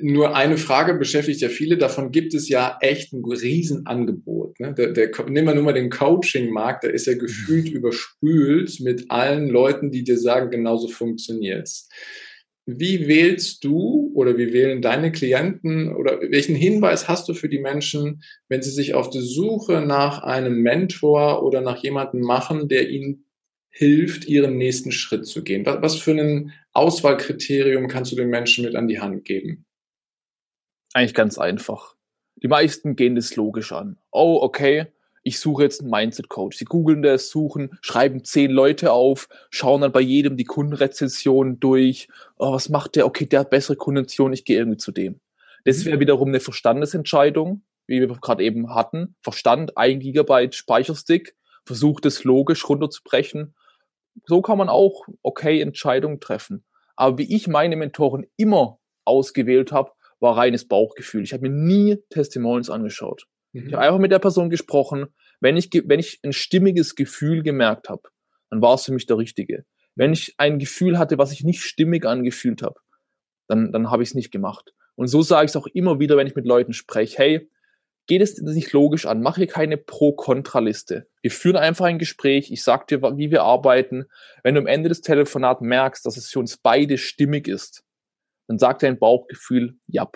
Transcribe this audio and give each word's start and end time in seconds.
nur 0.00 0.36
eine 0.36 0.56
Frage 0.56 0.94
beschäftigt 0.94 1.40
ja 1.40 1.48
viele. 1.48 1.76
Davon 1.76 2.12
gibt 2.12 2.34
es 2.34 2.48
ja 2.48 2.78
echt 2.80 3.12
ein 3.12 3.24
Riesenangebot. 3.24 4.60
Ne? 4.60 4.74
Der, 4.74 4.92
der, 4.92 5.10
nehmen 5.28 5.48
wir 5.48 5.54
nur 5.54 5.64
mal 5.64 5.72
den 5.72 5.90
Coaching-Markt. 5.90 6.84
Der 6.84 6.94
ist 6.94 7.06
ja 7.06 7.14
gefühlt 7.14 7.70
mhm. 7.70 7.76
überspült 7.76 8.80
mit 8.80 9.10
allen 9.10 9.48
Leuten, 9.48 9.90
die 9.90 10.04
dir 10.04 10.18
sagen, 10.18 10.50
genauso 10.50 10.88
funktioniert's. 10.88 11.88
Wie 12.66 13.08
wählst 13.08 13.64
du 13.64 14.12
oder 14.14 14.38
wie 14.38 14.52
wählen 14.52 14.80
deine 14.80 15.10
Klienten 15.10 15.92
oder 15.92 16.20
welchen 16.20 16.54
Hinweis 16.54 17.08
hast 17.08 17.28
du 17.28 17.34
für 17.34 17.48
die 17.48 17.58
Menschen, 17.58 18.22
wenn 18.48 18.62
sie 18.62 18.70
sich 18.70 18.94
auf 18.94 19.10
die 19.10 19.22
Suche 19.22 19.80
nach 19.80 20.22
einem 20.22 20.60
Mentor 20.60 21.42
oder 21.42 21.62
nach 21.62 21.82
jemandem 21.82 22.20
machen, 22.20 22.68
der 22.68 22.88
ihnen 22.88 23.24
hilft, 23.70 24.28
ihren 24.28 24.56
nächsten 24.56 24.92
Schritt 24.92 25.26
zu 25.26 25.42
gehen? 25.42 25.66
Was 25.66 25.96
für 25.96 26.12
ein 26.12 26.52
Auswahlkriterium 26.72 27.88
kannst 27.88 28.12
du 28.12 28.16
den 28.16 28.28
Menschen 28.28 28.64
mit 28.64 28.76
an 28.76 28.86
die 28.86 29.00
Hand 29.00 29.24
geben? 29.24 29.64
Eigentlich 30.92 31.14
ganz 31.14 31.38
einfach. 31.38 31.94
Die 32.42 32.48
meisten 32.48 32.96
gehen 32.96 33.14
das 33.14 33.36
logisch 33.36 33.72
an. 33.72 33.98
Oh, 34.10 34.38
okay, 34.42 34.86
ich 35.22 35.38
suche 35.38 35.62
jetzt 35.62 35.82
einen 35.82 35.90
Mindset-Coach. 35.90 36.56
Sie 36.56 36.64
googeln 36.64 37.02
das, 37.02 37.28
suchen, 37.28 37.78
schreiben 37.82 38.24
zehn 38.24 38.50
Leute 38.50 38.92
auf, 38.92 39.28
schauen 39.50 39.82
dann 39.82 39.92
bei 39.92 40.00
jedem 40.00 40.36
die 40.36 40.44
Kundenrezension 40.44 41.60
durch. 41.60 42.08
Oh, 42.38 42.52
was 42.52 42.70
macht 42.70 42.96
der? 42.96 43.06
Okay, 43.06 43.26
der 43.26 43.40
hat 43.40 43.50
bessere 43.50 43.76
Kondition, 43.76 44.32
ich 44.32 44.44
gehe 44.44 44.58
irgendwie 44.58 44.78
zu 44.78 44.92
dem. 44.92 45.20
Das 45.64 45.84
wäre 45.84 46.00
wiederum 46.00 46.28
eine 46.28 46.40
Verstandesentscheidung, 46.40 47.62
wie 47.86 48.00
wir 48.00 48.08
gerade 48.08 48.42
eben 48.42 48.74
hatten. 48.74 49.14
Verstand, 49.20 49.76
ein 49.76 50.00
Gigabyte 50.00 50.54
Speicherstick, 50.54 51.36
versucht 51.66 52.06
es 52.06 52.24
logisch 52.24 52.66
runterzubrechen. 52.66 53.54
So 54.24 54.40
kann 54.40 54.58
man 54.58 54.70
auch 54.70 55.06
okay 55.22 55.60
Entscheidungen 55.60 56.20
treffen. 56.20 56.64
Aber 56.96 57.18
wie 57.18 57.34
ich 57.34 57.46
meine 57.46 57.76
Mentoren 57.76 58.26
immer 58.36 58.78
ausgewählt 59.04 59.70
habe, 59.70 59.92
war 60.20 60.36
reines 60.36 60.68
Bauchgefühl. 60.68 61.22
Ich 61.22 61.32
habe 61.32 61.48
mir 61.48 61.54
nie 61.54 61.96
Testimonials 62.10 62.70
angeschaut. 62.70 63.26
Mhm. 63.52 63.66
Ich 63.66 63.72
habe 63.72 63.84
einfach 63.84 63.98
mit 63.98 64.12
der 64.12 64.18
Person 64.18 64.50
gesprochen. 64.50 65.06
Wenn 65.40 65.56
ich, 65.56 65.70
wenn 65.72 65.98
ich 65.98 66.20
ein 66.22 66.32
stimmiges 66.32 66.94
Gefühl 66.94 67.42
gemerkt 67.42 67.88
habe, 67.88 68.02
dann 68.50 68.62
war 68.62 68.74
es 68.74 68.84
für 68.84 68.92
mich 68.92 69.06
der 69.06 69.18
Richtige. 69.18 69.64
Wenn 69.96 70.12
ich 70.12 70.34
ein 70.38 70.58
Gefühl 70.58 70.98
hatte, 70.98 71.18
was 71.18 71.32
ich 71.32 71.44
nicht 71.44 71.62
stimmig 71.62 72.06
angefühlt 72.06 72.62
habe, 72.62 72.78
dann, 73.48 73.72
dann 73.72 73.90
habe 73.90 74.02
ich 74.02 74.10
es 74.10 74.14
nicht 74.14 74.30
gemacht. 74.30 74.72
Und 74.94 75.08
so 75.08 75.22
sage 75.22 75.46
ich 75.46 75.50
es 75.50 75.56
auch 75.56 75.66
immer 75.66 75.98
wieder, 75.98 76.16
wenn 76.16 76.26
ich 76.26 76.36
mit 76.36 76.46
Leuten 76.46 76.72
spreche. 76.72 77.18
Hey, 77.18 77.50
geht 78.06 78.22
es 78.22 78.40
nicht 78.40 78.72
logisch 78.72 79.06
an, 79.06 79.22
mach 79.22 79.36
hier 79.36 79.46
keine 79.46 79.76
Pro-Kontra-Liste. 79.76 81.06
Wir 81.22 81.30
führen 81.30 81.56
einfach 81.56 81.86
ein 81.86 81.98
Gespräch, 81.98 82.50
ich 82.50 82.62
sag 82.62 82.86
dir, 82.88 83.02
wie 83.02 83.30
wir 83.30 83.42
arbeiten. 83.42 84.06
Wenn 84.42 84.56
du 84.56 84.60
am 84.60 84.66
Ende 84.66 84.88
des 84.88 85.00
Telefonats 85.00 85.60
merkst, 85.60 86.04
dass 86.04 86.16
es 86.16 86.28
für 86.28 86.40
uns 86.40 86.56
beide 86.56 86.98
stimmig 86.98 87.48
ist, 87.48 87.84
dann 88.50 88.58
sagt 88.58 88.82
dein 88.82 88.98
Bauchgefühl, 88.98 89.78
ja. 89.86 90.10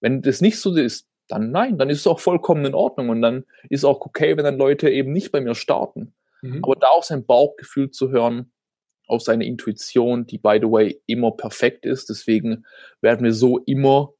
Wenn 0.00 0.22
das 0.22 0.40
nicht 0.40 0.60
so 0.60 0.76
ist, 0.76 1.08
dann 1.26 1.50
nein, 1.50 1.76
dann 1.76 1.90
ist 1.90 1.98
es 1.98 2.06
auch 2.06 2.20
vollkommen 2.20 2.64
in 2.64 2.74
Ordnung 2.74 3.08
und 3.08 3.20
dann 3.20 3.46
ist 3.68 3.84
auch 3.84 4.00
okay, 4.02 4.36
wenn 4.36 4.44
dann 4.44 4.58
Leute 4.58 4.88
eben 4.90 5.10
nicht 5.10 5.32
bei 5.32 5.40
mir 5.40 5.56
starten. 5.56 6.14
Mhm. 6.40 6.62
Aber 6.62 6.76
da 6.76 6.86
auf 6.86 7.04
sein 7.04 7.26
Bauchgefühl 7.26 7.90
zu 7.90 8.10
hören, 8.10 8.52
auf 9.08 9.22
seine 9.22 9.44
Intuition, 9.44 10.24
die 10.24 10.38
by 10.38 10.60
the 10.62 10.70
way 10.70 11.02
immer 11.06 11.32
perfekt 11.32 11.84
ist, 11.84 12.10
deswegen 12.10 12.64
werden 13.00 13.24
wir 13.24 13.34
so 13.34 13.58
immer 13.58 14.14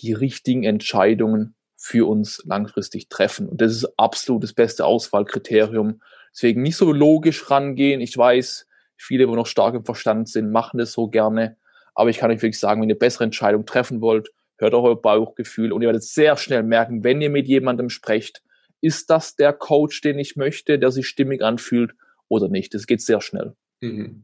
die 0.00 0.12
richtigen 0.12 0.64
Entscheidungen 0.64 1.54
für 1.76 2.06
uns 2.06 2.42
langfristig 2.44 3.08
treffen. 3.08 3.48
Und 3.48 3.62
das 3.62 3.72
ist 3.72 3.86
absolut 3.96 4.42
das 4.42 4.52
beste 4.52 4.84
Auswahlkriterium. 4.84 6.02
Deswegen 6.34 6.60
nicht 6.60 6.76
so 6.76 6.92
logisch 6.92 7.50
rangehen. 7.50 8.02
Ich 8.02 8.18
weiß, 8.18 8.68
viele, 8.98 9.30
wo 9.30 9.34
noch 9.34 9.46
stark 9.46 9.74
im 9.74 9.86
Verstand 9.86 10.28
sind, 10.28 10.50
machen 10.50 10.76
das 10.76 10.92
so 10.92 11.08
gerne. 11.08 11.56
Aber 11.98 12.10
ich 12.10 12.18
kann 12.18 12.30
euch 12.30 12.40
wirklich 12.42 12.60
sagen, 12.60 12.80
wenn 12.80 12.88
ihr 12.88 12.96
bessere 12.98 13.24
Entscheidungen 13.24 13.66
treffen 13.66 14.00
wollt, 14.00 14.28
hört 14.58 14.72
auf 14.72 14.84
euer 14.84 15.02
Bauchgefühl 15.02 15.72
und 15.72 15.82
ihr 15.82 15.88
werdet 15.88 16.04
sehr 16.04 16.36
schnell 16.36 16.62
merken, 16.62 17.02
wenn 17.02 17.20
ihr 17.20 17.28
mit 17.28 17.48
jemandem 17.48 17.90
sprecht, 17.90 18.40
ist 18.80 19.10
das 19.10 19.34
der 19.34 19.52
Coach, 19.52 20.00
den 20.02 20.16
ich 20.20 20.36
möchte, 20.36 20.78
der 20.78 20.92
sich 20.92 21.08
stimmig 21.08 21.42
anfühlt 21.42 21.96
oder 22.28 22.48
nicht. 22.48 22.72
Das 22.72 22.86
geht 22.86 23.00
sehr 23.00 23.20
schnell. 23.20 23.54
Mhm. 23.80 24.22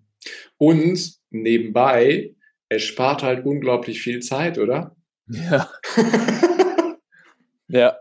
Und 0.57 1.15
nebenbei, 1.31 2.37
es 2.69 2.85
spart 2.85 3.25
halt 3.25 3.45
unglaublich 3.45 4.01
viel 4.01 4.21
Zeit, 4.21 4.57
oder? 4.57 4.95
Ja. 5.27 5.69
ja. 7.67 7.97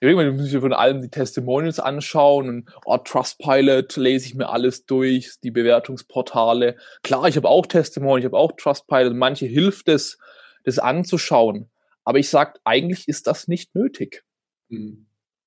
Irgendwann 0.00 0.36
muss 0.36 0.52
ich 0.52 0.60
von 0.60 0.72
allem 0.72 1.02
die 1.02 1.10
Testimonials 1.10 1.80
anschauen 1.80 2.48
und 2.48 2.70
oh, 2.84 2.98
Trustpilot 2.98 3.96
lese 3.96 4.26
ich 4.26 4.34
mir 4.34 4.48
alles 4.48 4.86
durch, 4.86 5.32
die 5.42 5.50
Bewertungsportale. 5.50 6.76
Klar, 7.02 7.26
ich 7.26 7.36
habe 7.36 7.48
auch 7.48 7.66
Testimonials, 7.66 8.20
ich 8.20 8.26
habe 8.26 8.38
auch 8.38 8.52
Trustpilot. 8.52 9.14
Manche 9.14 9.46
hilft 9.46 9.88
es, 9.88 10.18
das 10.64 10.78
anzuschauen. 10.78 11.68
Aber 12.04 12.18
ich 12.18 12.28
sage, 12.28 12.60
eigentlich 12.64 13.08
ist 13.08 13.26
das 13.26 13.48
nicht 13.48 13.74
nötig. 13.74 14.24
Hm. 14.70 15.06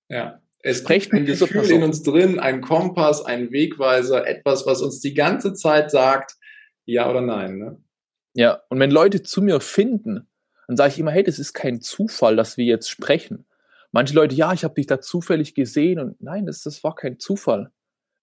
Ja. 0.10 0.42
Es 0.64 0.80
Sprecht 0.80 1.12
ein 1.12 1.26
Gefühl 1.26 1.72
in 1.72 1.82
uns 1.82 2.04
drin, 2.04 2.40
ein 2.40 2.62
Kompass, 2.62 3.26
ein 3.26 3.52
Wegweiser, 3.52 4.28
etwas, 4.28 4.68
was 4.68 4.82
uns 4.82 5.00
die 5.00 5.16
ganze 5.16 5.54
Zeit 5.54 5.90
sagt, 5.90 6.36
ja 6.86 7.10
oder 7.10 7.22
nein. 7.22 7.58
Ne? 7.58 7.84
Ja, 8.34 8.62
und 8.70 8.80
wenn 8.80 8.92
Leute 8.92 9.24
zu 9.24 9.42
mir 9.42 9.60
finden, 9.60 10.28
dann 10.68 10.78
sage 10.78 10.94
ich 10.94 11.00
immer, 11.00 11.12
hey, 11.12 11.24
das 11.24 11.40
ist 11.40 11.54
kein 11.54 11.82
Zufall, 11.82 12.36
dass 12.36 12.58
wir 12.58 12.66
jetzt 12.66 12.90
sprechen. 12.90 13.46
Manche 13.92 14.14
Leute, 14.14 14.36
ja, 14.36 14.54
ich 14.54 14.64
habe 14.64 14.76
dich 14.76 14.88
da 14.88 15.02
zufällig 15.02 15.54
gesehen 15.54 16.00
und 16.00 16.22
nein, 16.22 16.46
das, 16.46 16.64
das 16.64 16.84
war 16.84 16.96
kein 16.96 17.20
Zufall. 17.20 17.72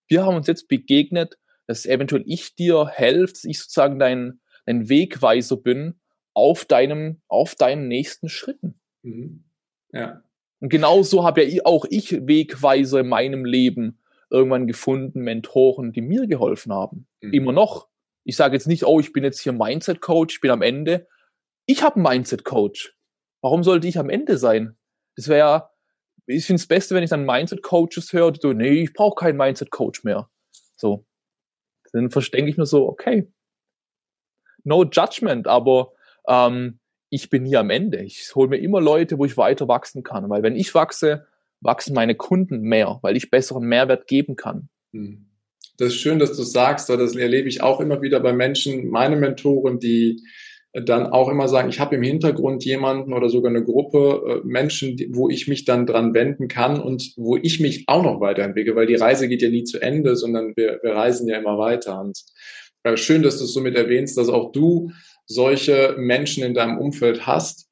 Wir 0.09 0.25
haben 0.25 0.37
uns 0.37 0.47
jetzt 0.47 0.69
begegnet, 0.69 1.39
dass 1.67 1.85
eventuell 1.85 2.25
ich 2.27 2.55
dir 2.55 2.89
helfe, 2.89 3.35
dass 3.35 3.45
ich 3.45 3.59
sozusagen 3.61 3.99
dein, 3.99 4.41
dein 4.65 4.89
Wegweiser 4.89 5.59
bin 5.59 6.01
auf 6.33 6.65
deinem, 6.65 7.21
auf 7.29 7.55
deinen 7.55 7.89
nächsten 7.89 8.29
Schritten. 8.29 8.81
Mhm. 9.03 9.45
Ja. 9.93 10.23
Und 10.61 10.71
genauso 10.71 11.25
habe 11.25 11.45
ja 11.45 11.65
auch 11.67 11.85
ich 11.89 12.27
Wegweiser 12.27 13.01
in 13.01 13.09
meinem 13.09 13.45
Leben 13.45 13.99
irgendwann 14.31 14.67
gefunden, 14.67 15.21
Mentoren, 15.21 15.93
die 15.93 16.01
mir 16.01 16.27
geholfen 16.27 16.73
haben. 16.73 17.07
Mhm. 17.21 17.33
Immer 17.33 17.53
noch. 17.53 17.89
Ich 18.25 18.37
sage 18.37 18.55
jetzt 18.55 18.67
nicht, 18.67 18.85
oh, 18.85 19.01
ich 19.01 19.13
bin 19.13 19.25
jetzt 19.25 19.41
hier 19.41 19.53
Mindset-Coach, 19.53 20.37
ich 20.37 20.41
bin 20.41 20.51
am 20.51 20.63
Ende. 20.63 21.07
Ich 21.67 21.83
habe 21.83 21.97
einen 21.97 22.05
Mindset-Coach. 22.05 22.95
Warum 23.43 23.63
sollte 23.63 23.87
ich 23.87 23.99
am 23.99 24.11
Ende 24.11 24.39
sein? 24.39 24.78
Das 25.19 25.29
wäre 25.29 25.69
ich 26.29 26.45
finde 26.45 26.61
es 26.61 26.67
Beste, 26.67 26.95
wenn 26.95 27.03
ich 27.03 27.11
dann 27.11 27.25
Mindset-Coaches 27.25 28.13
höre, 28.13 28.33
die 28.33 28.41
so, 28.41 28.53
nee, 28.53 28.83
ich 28.83 28.93
brauche 28.93 29.15
keinen 29.15 29.39
Mindset-Coach 29.39 30.05
mehr. 30.05 30.29
So. 30.77 31.07
Dann 31.93 32.11
verdenke 32.11 32.51
ich 32.51 32.59
mir 32.59 32.67
so, 32.67 32.87
okay. 32.87 33.33
No 34.63 34.85
judgment, 34.85 35.47
aber 35.47 35.93
ähm, 36.29 36.81
ich 37.09 37.31
bin 37.31 37.47
hier 37.47 37.61
am 37.61 37.71
Ende. 37.71 38.03
Ich 38.03 38.35
hole 38.35 38.49
mir 38.49 38.59
immer 38.59 38.81
Leute, 38.81 39.19
wo 39.19 39.25
ich 39.25 39.39
weiter 39.39 39.69
wachsen 39.69 40.03
kann. 40.03 40.29
Weil 40.29 40.43
wenn 40.43 40.55
ich 40.55 40.75
wachse, 40.75 41.27
wachsen 41.61 41.95
meine 41.95 42.15
Kunden 42.15 42.61
mehr, 42.61 42.99
weil 43.01 43.17
ich 43.17 43.31
besseren 43.31 43.65
Mehrwert 43.65 44.07
geben 44.07 44.37
kann. 44.37 44.69
Hm. 44.93 45.25
Das 45.79 45.89
ist 45.89 46.01
schön, 46.01 46.19
dass 46.19 46.37
du 46.37 46.43
sagst, 46.43 46.91
weil 46.91 46.99
das 46.99 47.17
erlebe 47.17 47.49
ich 47.49 47.63
auch 47.63 47.81
immer 47.81 48.03
wieder 48.03 48.21
bei 48.21 48.33
Menschen, 48.33 48.89
meine 48.89 49.17
Mentoren, 49.17 49.79
die 49.79 50.21
dann 50.75 51.07
auch 51.07 51.29
immer 51.29 51.49
sagen, 51.49 51.71
ich 51.71 51.81
habe 51.81 51.97
im 51.97 52.03
Hintergrund 52.03 52.65
jemanden 52.65 53.13
oder 53.13 53.31
sogar 53.31 53.51
eine 53.51 53.65
Gruppe 53.65 54.43
äh, 54.45 54.47
Menschen, 54.47 54.99
wo 55.11 55.29
ich 55.29 55.49
mich 55.49 55.65
dann 55.65 55.87
dran 55.87 56.13
wenden 56.13 56.49
kann 56.49 56.81
und 56.81 57.15
wo 57.17 57.37
ich 57.37 57.59
mich 57.59 57.85
auch 57.87 58.03
noch 58.03 58.21
weiterentwickle, 58.21 58.77
weil 58.77 58.87
die 58.87 58.95
Reise 58.95 59.29
geht 59.29 59.43
ja 59.43 59.49
nie 59.49 59.65
zu 59.65 59.81
Ende, 59.81 60.15
sondern 60.15 60.53
wir, 60.57 60.79
wir 60.83 60.93
reisen 60.93 61.27
ja 61.29 61.39
immer 61.39 61.59
weiter. 61.59 62.01
Und 62.01 62.23
äh, 62.83 62.97
schön, 62.97 63.23
dass 63.23 63.39
du 63.39 63.45
es 63.45 63.55
somit 63.55 63.77
erwähnst, 63.77 64.19
dass 64.19 64.29
auch 64.29 64.53
du 64.53 64.91
solche 65.27 65.95
Menschen 65.99 66.45
in 66.45 66.55
deinem 66.55 66.79
Umfeld 66.79 67.27
hast, 67.27 67.69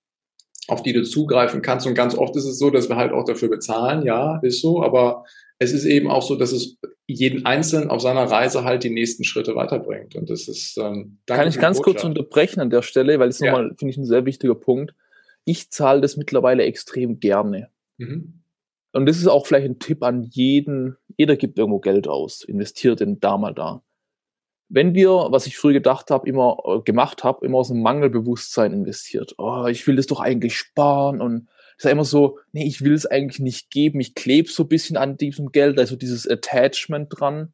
auf 0.68 0.82
die 0.82 0.92
du 0.92 1.02
zugreifen 1.02 1.62
kannst. 1.62 1.86
Und 1.86 1.94
ganz 1.94 2.16
oft 2.16 2.34
ist 2.36 2.46
es 2.46 2.58
so, 2.58 2.70
dass 2.70 2.88
wir 2.88 2.96
halt 2.96 3.12
auch 3.12 3.24
dafür 3.24 3.48
bezahlen, 3.48 4.04
ja, 4.04 4.40
ist 4.42 4.60
so, 4.60 4.82
aber 4.82 5.24
es 5.58 5.72
ist 5.72 5.84
eben 5.84 6.10
auch 6.10 6.22
so, 6.22 6.36
dass 6.36 6.52
es 6.52 6.78
jeden 7.06 7.46
Einzelnen 7.46 7.88
auf 7.88 8.02
seiner 8.02 8.24
Reise 8.24 8.64
halt 8.64 8.82
die 8.84 8.90
nächsten 8.90 9.24
Schritte 9.24 9.54
weiterbringt. 9.54 10.16
Und 10.16 10.28
das 10.28 10.48
ist 10.48 10.76
ähm, 10.76 11.18
Kann 11.26 11.48
ich 11.48 11.58
ganz 11.58 11.80
kurz 11.80 12.04
unterbrechen 12.04 12.60
an 12.60 12.70
der 12.70 12.82
Stelle, 12.82 13.18
weil 13.18 13.28
es 13.28 13.38
ja. 13.38 13.52
nochmal, 13.52 13.74
finde 13.76 13.92
ich, 13.92 13.96
ein 13.96 14.04
sehr 14.04 14.26
wichtiger 14.26 14.54
Punkt. 14.54 14.94
Ich 15.44 15.70
zahle 15.70 16.00
das 16.00 16.16
mittlerweile 16.16 16.64
extrem 16.64 17.20
gerne. 17.20 17.70
Mhm. 17.98 18.42
Und 18.92 19.06
das 19.06 19.18
ist 19.18 19.28
auch 19.28 19.46
vielleicht 19.46 19.66
ein 19.66 19.78
Tipp 19.78 20.02
an 20.02 20.24
jeden. 20.24 20.96
Jeder 21.16 21.36
gibt 21.36 21.58
irgendwo 21.58 21.78
Geld 21.78 22.08
aus, 22.08 22.42
investiert 22.42 23.00
in 23.00 23.20
da 23.20 23.38
mal 23.38 23.54
da. 23.54 23.82
Wenn 24.68 24.94
wir, 24.94 25.10
was 25.30 25.46
ich 25.46 25.56
früher 25.56 25.74
gedacht 25.74 26.10
habe, 26.10 26.28
immer 26.28 26.56
äh, 26.64 26.80
gemacht 26.80 27.22
habe, 27.22 27.46
immer 27.46 27.58
aus 27.58 27.70
einem 27.70 27.82
Mangelbewusstsein 27.82 28.72
investiert. 28.72 29.34
Oh, 29.38 29.66
ich 29.66 29.86
will 29.86 29.94
das 29.94 30.06
doch 30.06 30.18
eigentlich 30.18 30.56
sparen 30.56 31.20
und 31.20 31.48
ist 31.76 31.84
ja 31.84 31.90
immer 31.90 32.04
so, 32.04 32.38
nee, 32.52 32.66
ich 32.66 32.82
will 32.82 32.94
es 32.94 33.06
eigentlich 33.06 33.40
nicht 33.40 33.70
geben, 33.70 34.00
ich 34.00 34.14
klebe 34.14 34.50
so 34.50 34.62
ein 34.62 34.68
bisschen 34.68 34.96
an 34.96 35.16
diesem 35.16 35.52
Geld, 35.52 35.78
also 35.78 35.96
dieses 35.96 36.28
Attachment 36.28 37.08
dran. 37.10 37.52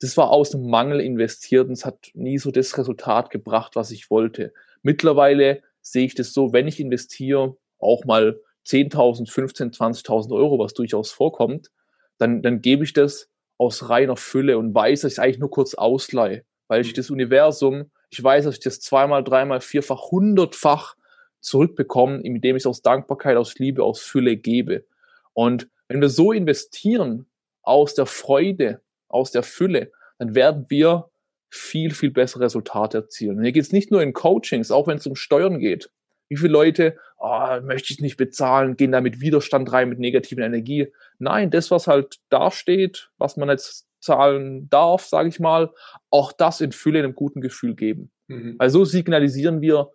Das 0.00 0.16
war 0.16 0.30
aus 0.30 0.50
dem 0.50 0.68
Mangel 0.68 1.00
investiert 1.00 1.68
und 1.68 1.72
es 1.72 1.84
hat 1.84 2.10
nie 2.14 2.38
so 2.38 2.50
das 2.50 2.76
Resultat 2.76 3.30
gebracht, 3.30 3.74
was 3.74 3.90
ich 3.90 4.10
wollte. 4.10 4.52
Mittlerweile 4.82 5.62
sehe 5.80 6.04
ich 6.04 6.14
das 6.14 6.34
so, 6.34 6.52
wenn 6.52 6.68
ich 6.68 6.78
investiere, 6.78 7.56
auch 7.78 8.04
mal 8.04 8.40
10.000, 8.66 9.30
15.000, 9.30 9.76
20.000 9.76 10.34
Euro, 10.34 10.58
was 10.58 10.74
durchaus 10.74 11.10
vorkommt, 11.10 11.70
dann, 12.18 12.42
dann 12.42 12.60
gebe 12.60 12.84
ich 12.84 12.92
das 12.92 13.30
aus 13.56 13.88
reiner 13.88 14.16
Fülle 14.16 14.58
und 14.58 14.74
weiß, 14.74 15.02
dass 15.02 15.12
ich 15.12 15.20
eigentlich 15.20 15.38
nur 15.38 15.50
kurz 15.50 15.74
ausleihe, 15.74 16.44
weil 16.68 16.82
ich 16.82 16.92
mhm. 16.92 16.96
das 16.96 17.10
Universum, 17.10 17.90
ich 18.10 18.22
weiß, 18.22 18.44
dass 18.44 18.54
ich 18.54 18.60
das 18.60 18.80
zweimal, 18.80 19.24
dreimal, 19.24 19.60
vierfach, 19.60 20.10
hundertfach 20.10 20.96
zurückbekommen, 21.44 22.22
indem 22.22 22.56
ich 22.56 22.62
es 22.62 22.66
aus 22.66 22.82
Dankbarkeit, 22.82 23.36
aus 23.36 23.58
Liebe, 23.58 23.84
aus 23.84 24.00
Fülle 24.00 24.36
gebe. 24.36 24.84
Und 25.32 25.68
wenn 25.88 26.00
wir 26.00 26.08
so 26.08 26.32
investieren 26.32 27.26
aus 27.62 27.94
der 27.94 28.06
Freude, 28.06 28.80
aus 29.08 29.30
der 29.30 29.42
Fülle, 29.42 29.92
dann 30.18 30.34
werden 30.34 30.66
wir 30.68 31.10
viel, 31.50 31.92
viel 31.92 32.10
bessere 32.10 32.44
Resultate 32.44 32.98
erzielen. 32.98 33.38
Und 33.38 33.44
hier 33.44 33.52
geht 33.52 33.62
es 33.62 33.72
nicht 33.72 33.90
nur 33.90 34.02
in 34.02 34.12
Coachings, 34.12 34.70
auch 34.70 34.86
wenn 34.86 34.96
es 34.96 35.06
um 35.06 35.16
Steuern 35.16 35.58
geht. 35.58 35.90
Wie 36.28 36.36
viele 36.36 36.52
Leute, 36.52 36.96
oh, 37.18 37.60
möchte 37.62 37.92
ich 37.92 38.00
nicht 38.00 38.16
bezahlen, 38.16 38.76
gehen 38.76 38.92
da 38.92 39.00
mit 39.00 39.20
Widerstand 39.20 39.70
rein, 39.70 39.90
mit 39.90 39.98
negativen 39.98 40.42
Energie. 40.42 40.92
Nein, 41.18 41.50
das, 41.50 41.70
was 41.70 41.86
halt 41.86 42.16
dasteht, 42.30 43.10
was 43.18 43.36
man 43.36 43.50
jetzt 43.50 43.86
zahlen 44.00 44.68
darf, 44.70 45.04
sage 45.04 45.28
ich 45.28 45.38
mal, 45.38 45.70
auch 46.10 46.32
das 46.32 46.60
in 46.60 46.72
Fülle 46.72 47.00
in 47.00 47.04
einem 47.04 47.14
guten 47.14 47.40
Gefühl 47.40 47.74
geben. 47.74 48.10
Mhm. 48.28 48.56
Also 48.58 48.80
so 48.80 48.84
signalisieren 48.86 49.60
wir, 49.60 49.90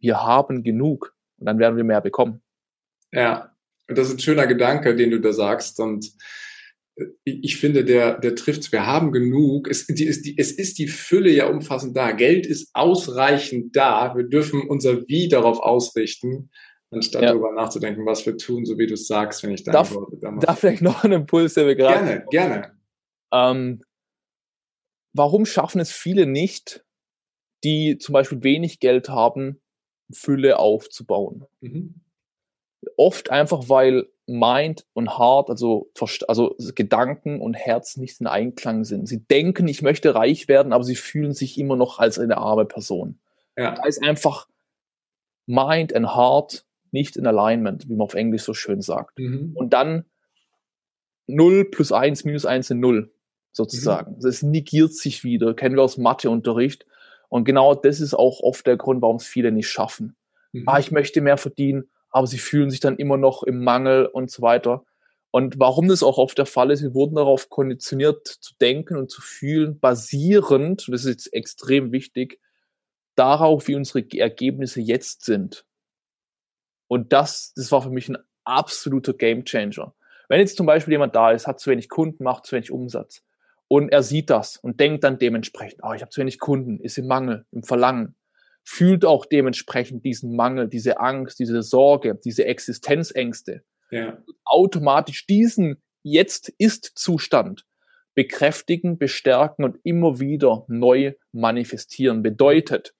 wir 0.00 0.22
haben 0.22 0.62
genug 0.62 1.14
und 1.38 1.46
dann 1.46 1.58
werden 1.58 1.76
wir 1.76 1.84
mehr 1.84 2.00
bekommen. 2.00 2.42
Ja, 3.12 3.54
das 3.86 4.08
ist 4.08 4.14
ein 4.14 4.20
schöner 4.20 4.46
Gedanke, 4.46 4.94
den 4.94 5.10
du 5.10 5.20
da 5.20 5.32
sagst 5.32 5.80
und 5.80 6.12
ich 7.24 7.56
finde, 7.56 7.84
der, 7.84 8.18
der 8.18 8.34
trifft 8.34 8.72
Wir 8.72 8.86
haben 8.86 9.12
genug. 9.12 9.68
Es, 9.68 9.86
die, 9.86 10.06
es, 10.06 10.22
die, 10.22 10.36
es 10.36 10.52
ist 10.52 10.78
die 10.78 10.88
Fülle 10.88 11.30
ja 11.30 11.46
umfassend 11.46 11.96
da. 11.96 12.12
Geld 12.12 12.46
ist 12.46 12.70
ausreichend 12.74 13.74
da. 13.76 14.14
Wir 14.16 14.24
dürfen 14.24 14.62
unser 14.68 15.06
Wie 15.08 15.28
darauf 15.28 15.60
ausrichten, 15.60 16.50
anstatt 16.90 17.22
ja. 17.22 17.28
darüber 17.30 17.52
nachzudenken, 17.52 18.06
was 18.06 18.26
wir 18.26 18.36
tun, 18.36 18.64
so 18.64 18.78
wie 18.78 18.86
du 18.86 18.94
es 18.94 19.06
sagst, 19.06 19.42
wenn 19.42 19.52
ich 19.52 19.64
darf, 19.64 19.96
da. 20.20 20.30
Darf 20.32 20.58
vielleicht 20.58 20.82
noch 20.82 21.04
einen 21.04 21.22
Impuls, 21.22 21.54
der 21.54 21.66
wir 21.66 21.76
gerade. 21.76 22.04
Gerne, 22.04 22.26
gerne. 22.30 22.80
Ähm, 23.32 23.82
warum 25.12 25.46
schaffen 25.46 25.80
es 25.80 25.92
viele 25.92 26.26
nicht, 26.26 26.84
die 27.64 27.98
zum 27.98 28.12
Beispiel 28.12 28.42
wenig 28.42 28.80
Geld 28.80 29.08
haben, 29.08 29.60
Fülle 30.12 30.58
aufzubauen? 30.58 31.44
Mhm. 31.60 32.02
Oft 32.96 33.30
einfach, 33.30 33.68
weil 33.68 34.06
Mind 34.26 34.86
und 34.92 35.18
Heart, 35.18 35.50
also, 35.50 35.90
also 36.28 36.56
Gedanken 36.74 37.40
und 37.40 37.54
Herz 37.54 37.96
nicht 37.96 38.20
in 38.20 38.26
Einklang 38.26 38.84
sind. 38.84 39.06
Sie 39.06 39.26
denken, 39.26 39.66
ich 39.68 39.82
möchte 39.82 40.14
reich 40.14 40.48
werden, 40.48 40.72
aber 40.72 40.84
sie 40.84 40.94
fühlen 40.94 41.34
sich 41.34 41.58
immer 41.58 41.76
noch 41.76 41.98
als 41.98 42.18
eine 42.18 42.38
arme 42.38 42.64
Person. 42.64 43.18
Ja. 43.56 43.74
Da 43.74 43.84
ist 43.84 44.02
einfach 44.02 44.48
Mind 45.46 45.94
and 45.94 46.14
Heart 46.14 46.64
nicht 46.92 47.16
in 47.16 47.26
Alignment, 47.26 47.88
wie 47.88 47.94
man 47.94 48.04
auf 48.04 48.14
Englisch 48.14 48.42
so 48.42 48.54
schön 48.54 48.80
sagt. 48.80 49.18
Mhm. 49.18 49.52
Und 49.54 49.72
dann 49.72 50.04
0 51.26 51.66
plus 51.70 51.92
1 51.92 52.24
minus 52.24 52.46
1 52.46 52.68
sind 52.68 52.80
0, 52.80 53.12
sozusagen. 53.52 54.16
Mhm. 54.16 54.20
Das 54.20 54.42
negiert 54.42 54.94
sich 54.94 55.24
wieder, 55.24 55.54
kennen 55.54 55.76
wir 55.76 55.82
aus 55.82 55.98
Matheunterricht. 55.98 56.86
Und 57.30 57.44
genau 57.44 57.74
das 57.74 58.00
ist 58.00 58.12
auch 58.12 58.40
oft 58.40 58.66
der 58.66 58.76
Grund, 58.76 59.00
warum 59.00 59.16
es 59.16 59.26
viele 59.26 59.52
nicht 59.52 59.68
schaffen. 59.68 60.16
Mhm. 60.52 60.64
Ah, 60.66 60.78
ich 60.78 60.90
möchte 60.90 61.22
mehr 61.22 61.38
verdienen 61.38 61.88
aber 62.10 62.26
sie 62.26 62.38
fühlen 62.38 62.70
sich 62.70 62.80
dann 62.80 62.96
immer 62.96 63.16
noch 63.16 63.42
im 63.42 63.62
Mangel 63.62 64.06
und 64.06 64.30
so 64.30 64.42
weiter. 64.42 64.84
Und 65.30 65.60
warum 65.60 65.88
das 65.88 66.02
auch 66.02 66.18
oft 66.18 66.36
der 66.38 66.46
Fall 66.46 66.72
ist, 66.72 66.82
wir 66.82 66.94
wurden 66.94 67.14
darauf 67.14 67.48
konditioniert 67.48 68.26
zu 68.26 68.54
denken 68.60 68.96
und 68.96 69.10
zu 69.10 69.22
fühlen, 69.22 69.78
basierend, 69.78 70.88
und 70.88 70.92
das 70.92 71.04
ist 71.04 71.10
jetzt 71.10 71.32
extrem 71.32 71.92
wichtig, 71.92 72.40
darauf, 73.14 73.68
wie 73.68 73.76
unsere 73.76 74.04
Ergebnisse 74.18 74.80
jetzt 74.80 75.24
sind. 75.24 75.64
Und 76.88 77.12
das, 77.12 77.52
das 77.54 77.70
war 77.70 77.82
für 77.82 77.90
mich 77.90 78.08
ein 78.08 78.18
absoluter 78.42 79.12
Gamechanger. 79.12 79.94
Wenn 80.28 80.40
jetzt 80.40 80.56
zum 80.56 80.66
Beispiel 80.66 80.92
jemand 80.92 81.14
da 81.14 81.30
ist, 81.30 81.46
hat 81.46 81.60
zu 81.60 81.70
wenig 81.70 81.88
Kunden, 81.88 82.24
macht 82.24 82.46
zu 82.46 82.56
wenig 82.56 82.72
Umsatz 82.72 83.22
und 83.72 83.92
er 83.92 84.02
sieht 84.02 84.30
das 84.30 84.56
und 84.56 84.80
denkt 84.80 85.04
dann 85.04 85.18
dementsprechend, 85.18 85.80
oh, 85.84 85.92
ich 85.92 86.02
habe 86.02 86.10
zu 86.10 86.20
wenig 86.20 86.40
Kunden, 86.40 86.80
ist 86.80 86.98
im 86.98 87.06
Mangel, 87.06 87.46
im 87.52 87.62
Verlangen, 87.62 88.16
fühlt 88.64 89.04
auch 89.04 89.24
dementsprechend 89.24 90.04
diesen 90.04 90.34
Mangel, 90.34 90.68
diese 90.68 90.98
Angst, 90.98 91.38
diese 91.38 91.62
Sorge, 91.62 92.18
diese 92.24 92.46
Existenzängste. 92.46 93.62
Ja. 93.92 94.18
Automatisch 94.44 95.24
diesen 95.26 95.80
jetzt 96.02 96.52
ist 96.58 96.92
Zustand 96.96 97.64
bekräftigen, 98.16 98.98
bestärken 98.98 99.64
und 99.64 99.78
immer 99.84 100.18
wieder 100.18 100.64
neu 100.66 101.14
manifestieren. 101.30 102.22
Bedeutet, 102.22 102.92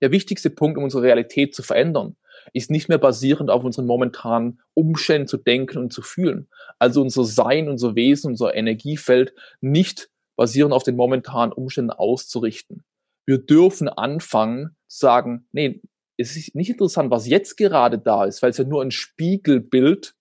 der 0.00 0.10
wichtigste 0.10 0.50
Punkt, 0.50 0.78
um 0.78 0.84
unsere 0.84 1.04
Realität 1.04 1.54
zu 1.54 1.62
verändern, 1.62 2.16
ist 2.52 2.70
nicht 2.70 2.88
mehr 2.88 2.98
basierend 2.98 3.50
auf 3.50 3.64
unseren 3.64 3.86
momentanen 3.86 4.60
Umständen 4.74 5.28
zu 5.28 5.36
denken 5.36 5.78
und 5.78 5.92
zu 5.92 6.02
fühlen. 6.02 6.48
Also 6.78 7.00
unser 7.00 7.24
Sein, 7.24 7.68
unser 7.68 7.94
Wesen, 7.94 8.32
unser 8.32 8.54
Energiefeld 8.54 9.34
nicht 9.60 10.10
basierend 10.36 10.72
auf 10.72 10.82
den 10.82 10.96
momentanen 10.96 11.52
Umständen 11.52 11.90
auszurichten. 11.90 12.84
Wir 13.26 13.38
dürfen 13.38 13.88
anfangen, 13.88 14.76
sagen, 14.88 15.46
nee, 15.52 15.80
es 16.16 16.36
ist 16.36 16.54
nicht 16.54 16.70
interessant, 16.70 17.10
was 17.10 17.26
jetzt 17.26 17.56
gerade 17.56 17.98
da 17.98 18.24
ist, 18.24 18.42
weil 18.42 18.50
es 18.50 18.58
ja 18.58 18.64
nur 18.64 18.82
ein 18.82 18.90
Spiegelbild. 18.90 20.14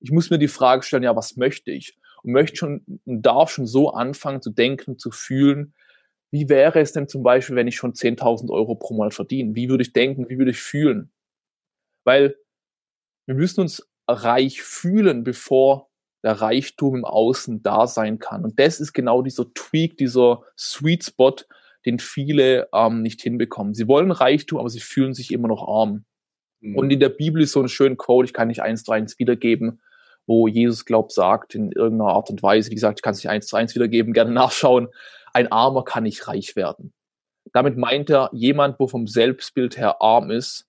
Ich 0.00 0.10
muss 0.10 0.30
mir 0.30 0.38
die 0.38 0.48
Frage 0.48 0.82
stellen, 0.82 1.02
ja, 1.02 1.16
was 1.16 1.36
möchte 1.36 1.70
ich? 1.70 1.98
Und 2.22 2.32
möchte 2.32 2.56
schon 2.56 3.00
und 3.04 3.22
darf 3.22 3.50
schon 3.50 3.66
so 3.66 3.90
anfangen 3.90 4.42
zu 4.42 4.50
denken, 4.50 4.98
zu 4.98 5.10
fühlen, 5.10 5.74
wie 6.32 6.48
wäre 6.48 6.80
es 6.80 6.92
denn 6.92 7.08
zum 7.08 7.22
Beispiel, 7.22 7.56
wenn 7.56 7.68
ich 7.68 7.76
schon 7.76 7.92
10.000 7.92 8.50
Euro 8.50 8.74
pro 8.74 8.94
Monat 8.94 9.12
verdiene? 9.12 9.54
Wie 9.54 9.68
würde 9.68 9.82
ich 9.82 9.92
denken? 9.92 10.28
Wie 10.30 10.38
würde 10.38 10.52
ich 10.52 10.58
fühlen? 10.58 11.11
Weil 12.04 12.36
wir 13.26 13.34
müssen 13.34 13.60
uns 13.60 13.88
reich 14.08 14.62
fühlen, 14.62 15.24
bevor 15.24 15.88
der 16.22 16.40
Reichtum 16.40 16.96
im 16.96 17.04
Außen 17.04 17.62
da 17.62 17.86
sein 17.86 18.18
kann. 18.18 18.44
Und 18.44 18.58
das 18.58 18.80
ist 18.80 18.92
genau 18.92 19.22
dieser 19.22 19.52
Tweak, 19.54 19.96
dieser 19.96 20.42
Sweet 20.56 21.04
Spot, 21.04 21.36
den 21.84 21.98
viele 21.98 22.68
ähm, 22.72 23.02
nicht 23.02 23.20
hinbekommen. 23.22 23.74
Sie 23.74 23.88
wollen 23.88 24.12
Reichtum, 24.12 24.58
aber 24.58 24.68
sie 24.68 24.80
fühlen 24.80 25.14
sich 25.14 25.32
immer 25.32 25.48
noch 25.48 25.66
arm. 25.66 26.04
Mhm. 26.60 26.76
Und 26.76 26.90
in 26.90 27.00
der 27.00 27.08
Bibel 27.08 27.42
ist 27.42 27.52
so 27.52 27.60
ein 27.60 27.68
schöner 27.68 27.96
Quote, 27.96 28.26
ich 28.26 28.32
kann 28.32 28.48
nicht 28.48 28.62
eins 28.62 28.84
zu 28.84 28.92
eins 28.92 29.18
wiedergeben, 29.18 29.82
wo 30.26 30.46
Jesus, 30.46 30.84
glaubt, 30.84 31.12
sagt 31.12 31.56
in 31.56 31.72
irgendeiner 31.72 32.12
Art 32.12 32.30
und 32.30 32.42
Weise, 32.42 32.70
wie 32.70 32.76
gesagt, 32.76 33.00
ich 33.00 33.02
kann 33.02 33.12
es 33.12 33.18
nicht 33.18 33.28
eins 33.28 33.48
zu 33.48 33.56
eins 33.56 33.74
wiedergeben, 33.74 34.12
gerne 34.12 34.30
nachschauen, 34.30 34.88
ein 35.32 35.50
Armer 35.50 35.84
kann 35.84 36.04
nicht 36.04 36.28
reich 36.28 36.54
werden. 36.54 36.92
Damit 37.52 37.76
meint 37.76 38.08
er, 38.10 38.30
jemand, 38.32 38.78
wo 38.78 38.86
vom 38.86 39.08
Selbstbild 39.08 39.76
her 39.76 40.00
arm 40.00 40.30
ist, 40.30 40.68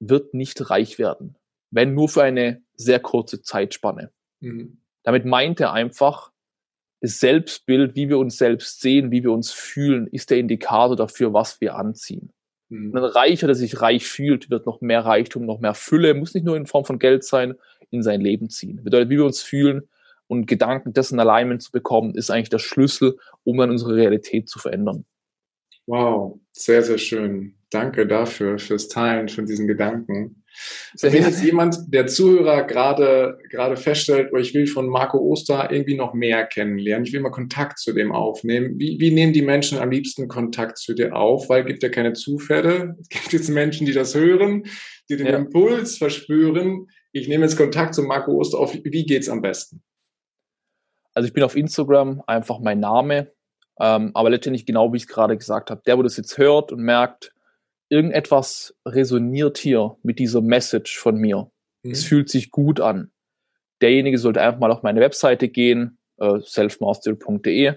wird 0.00 0.34
nicht 0.34 0.70
reich 0.70 0.98
werden. 0.98 1.36
Wenn 1.70 1.94
nur 1.94 2.08
für 2.08 2.22
eine 2.22 2.62
sehr 2.74 3.00
kurze 3.00 3.42
Zeitspanne. 3.42 4.10
Mhm. 4.40 4.78
Damit 5.02 5.24
meint 5.24 5.60
er 5.60 5.72
einfach, 5.72 6.32
das 7.00 7.20
Selbstbild, 7.20 7.94
wie 7.94 8.08
wir 8.08 8.18
uns 8.18 8.38
selbst 8.38 8.80
sehen, 8.80 9.10
wie 9.10 9.22
wir 9.22 9.32
uns 9.32 9.52
fühlen, 9.52 10.08
ist 10.08 10.30
der 10.30 10.38
Indikator 10.38 10.96
dafür, 10.96 11.32
was 11.32 11.60
wir 11.60 11.76
anziehen. 11.76 12.32
Mhm. 12.70 12.94
ein 12.94 13.04
Reicher, 13.04 13.46
der 13.46 13.56
sich 13.56 13.80
reich 13.80 14.06
fühlt, 14.06 14.50
wird 14.50 14.66
noch 14.66 14.80
mehr 14.80 15.00
Reichtum, 15.00 15.46
noch 15.46 15.60
mehr 15.60 15.74
Fülle, 15.74 16.14
muss 16.14 16.34
nicht 16.34 16.44
nur 16.44 16.56
in 16.56 16.66
Form 16.66 16.84
von 16.84 16.98
Geld 16.98 17.24
sein, 17.24 17.54
in 17.90 18.02
sein 18.02 18.20
Leben 18.20 18.50
ziehen. 18.50 18.82
Bedeutet, 18.84 19.08
wie 19.08 19.16
wir 19.16 19.24
uns 19.24 19.42
fühlen 19.42 19.88
und 20.26 20.46
Gedanken 20.46 20.92
dessen 20.92 21.18
Alignment 21.18 21.62
zu 21.62 21.72
bekommen, 21.72 22.14
ist 22.14 22.30
eigentlich 22.30 22.50
der 22.50 22.58
Schlüssel, 22.58 23.16
um 23.44 23.56
dann 23.56 23.70
unsere 23.70 23.94
Realität 23.94 24.48
zu 24.48 24.58
verändern. 24.58 25.06
Wow, 25.88 26.38
sehr, 26.52 26.82
sehr 26.82 26.98
schön. 26.98 27.54
Danke 27.70 28.06
dafür, 28.06 28.58
fürs 28.58 28.88
Teilen 28.88 29.30
von 29.30 29.46
diesen 29.46 29.66
Gedanken. 29.66 30.44
Sehr 30.94 31.14
Wenn 31.14 31.22
jetzt 31.22 31.42
jemand, 31.42 31.78
der 31.88 32.06
Zuhörer 32.06 32.64
gerade, 32.64 33.38
gerade 33.48 33.78
feststellt, 33.78 34.28
oh, 34.34 34.36
ich 34.36 34.52
will 34.52 34.66
von 34.66 34.86
Marco 34.86 35.16
Oster 35.18 35.70
irgendwie 35.72 35.96
noch 35.96 36.12
mehr 36.12 36.44
kennenlernen, 36.44 37.06
ich 37.06 37.14
will 37.14 37.20
mal 37.20 37.30
Kontakt 37.30 37.78
zu 37.78 37.94
dem 37.94 38.12
aufnehmen. 38.12 38.78
Wie, 38.78 39.00
wie 39.00 39.10
nehmen 39.10 39.32
die 39.32 39.40
Menschen 39.40 39.78
am 39.78 39.90
liebsten 39.90 40.28
Kontakt 40.28 40.76
zu 40.76 40.92
dir 40.92 41.16
auf? 41.16 41.48
Weil 41.48 41.62
es 41.62 41.68
gibt 41.68 41.82
ja 41.82 41.88
keine 41.88 42.12
Zufälle. 42.12 42.94
Es 43.00 43.08
gibt 43.08 43.32
jetzt 43.32 43.48
Menschen, 43.48 43.86
die 43.86 43.94
das 43.94 44.14
hören, 44.14 44.64
die 45.08 45.16
den 45.16 45.26
ja. 45.26 45.36
Impuls 45.36 45.96
verspüren. 45.96 46.88
Ich 47.12 47.28
nehme 47.28 47.44
jetzt 47.44 47.56
Kontakt 47.56 47.94
zu 47.94 48.02
Marco 48.02 48.32
Oster 48.32 48.58
auf. 48.58 48.74
Wie 48.74 49.06
geht's 49.06 49.30
am 49.30 49.40
besten? 49.40 49.82
Also 51.14 51.28
ich 51.28 51.32
bin 51.32 51.44
auf 51.44 51.56
Instagram 51.56 52.22
einfach 52.26 52.60
mein 52.60 52.78
Name, 52.78 53.32
ähm, 53.80 54.10
aber 54.14 54.30
letztendlich 54.30 54.66
genau 54.66 54.92
wie 54.92 54.96
ich 54.96 55.04
es 55.04 55.08
gerade 55.08 55.36
gesagt 55.36 55.70
habe. 55.70 55.82
Der, 55.86 55.98
wo 55.98 56.02
das 56.02 56.16
jetzt 56.16 56.38
hört 56.38 56.72
und 56.72 56.80
merkt, 56.80 57.32
irgendetwas 57.88 58.74
resoniert 58.86 59.58
hier 59.58 59.96
mit 60.02 60.18
dieser 60.18 60.40
Message 60.40 60.98
von 60.98 61.16
mir. 61.16 61.50
Mhm. 61.82 61.90
Es 61.90 62.04
fühlt 62.04 62.28
sich 62.28 62.50
gut 62.50 62.80
an. 62.80 63.10
Derjenige 63.80 64.18
sollte 64.18 64.40
einfach 64.40 64.58
mal 64.58 64.72
auf 64.72 64.82
meine 64.82 65.00
Webseite 65.00 65.48
gehen, 65.48 65.98
äh, 66.18 66.40
selfmastery.de 66.40 67.74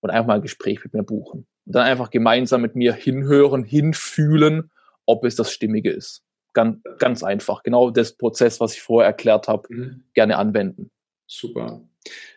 und 0.00 0.10
einfach 0.10 0.26
mal 0.26 0.34
ein 0.36 0.42
Gespräch 0.42 0.82
mit 0.82 0.94
mir 0.94 1.02
buchen. 1.02 1.46
Und 1.66 1.74
dann 1.74 1.84
einfach 1.84 2.10
gemeinsam 2.10 2.62
mit 2.62 2.74
mir 2.74 2.92
hinhören, 2.94 3.64
hinfühlen, 3.64 4.70
ob 5.06 5.24
es 5.24 5.36
das 5.36 5.52
Stimmige 5.52 5.90
ist. 5.90 6.22
Ganz, 6.54 6.78
ganz 6.98 7.22
einfach. 7.22 7.62
Genau 7.62 7.90
das 7.90 8.12
Prozess, 8.12 8.60
was 8.60 8.74
ich 8.74 8.82
vorher 8.82 9.08
erklärt 9.08 9.48
habe, 9.48 9.68
mhm. 9.70 10.04
gerne 10.14 10.38
anwenden. 10.38 10.90
Super. 11.26 11.82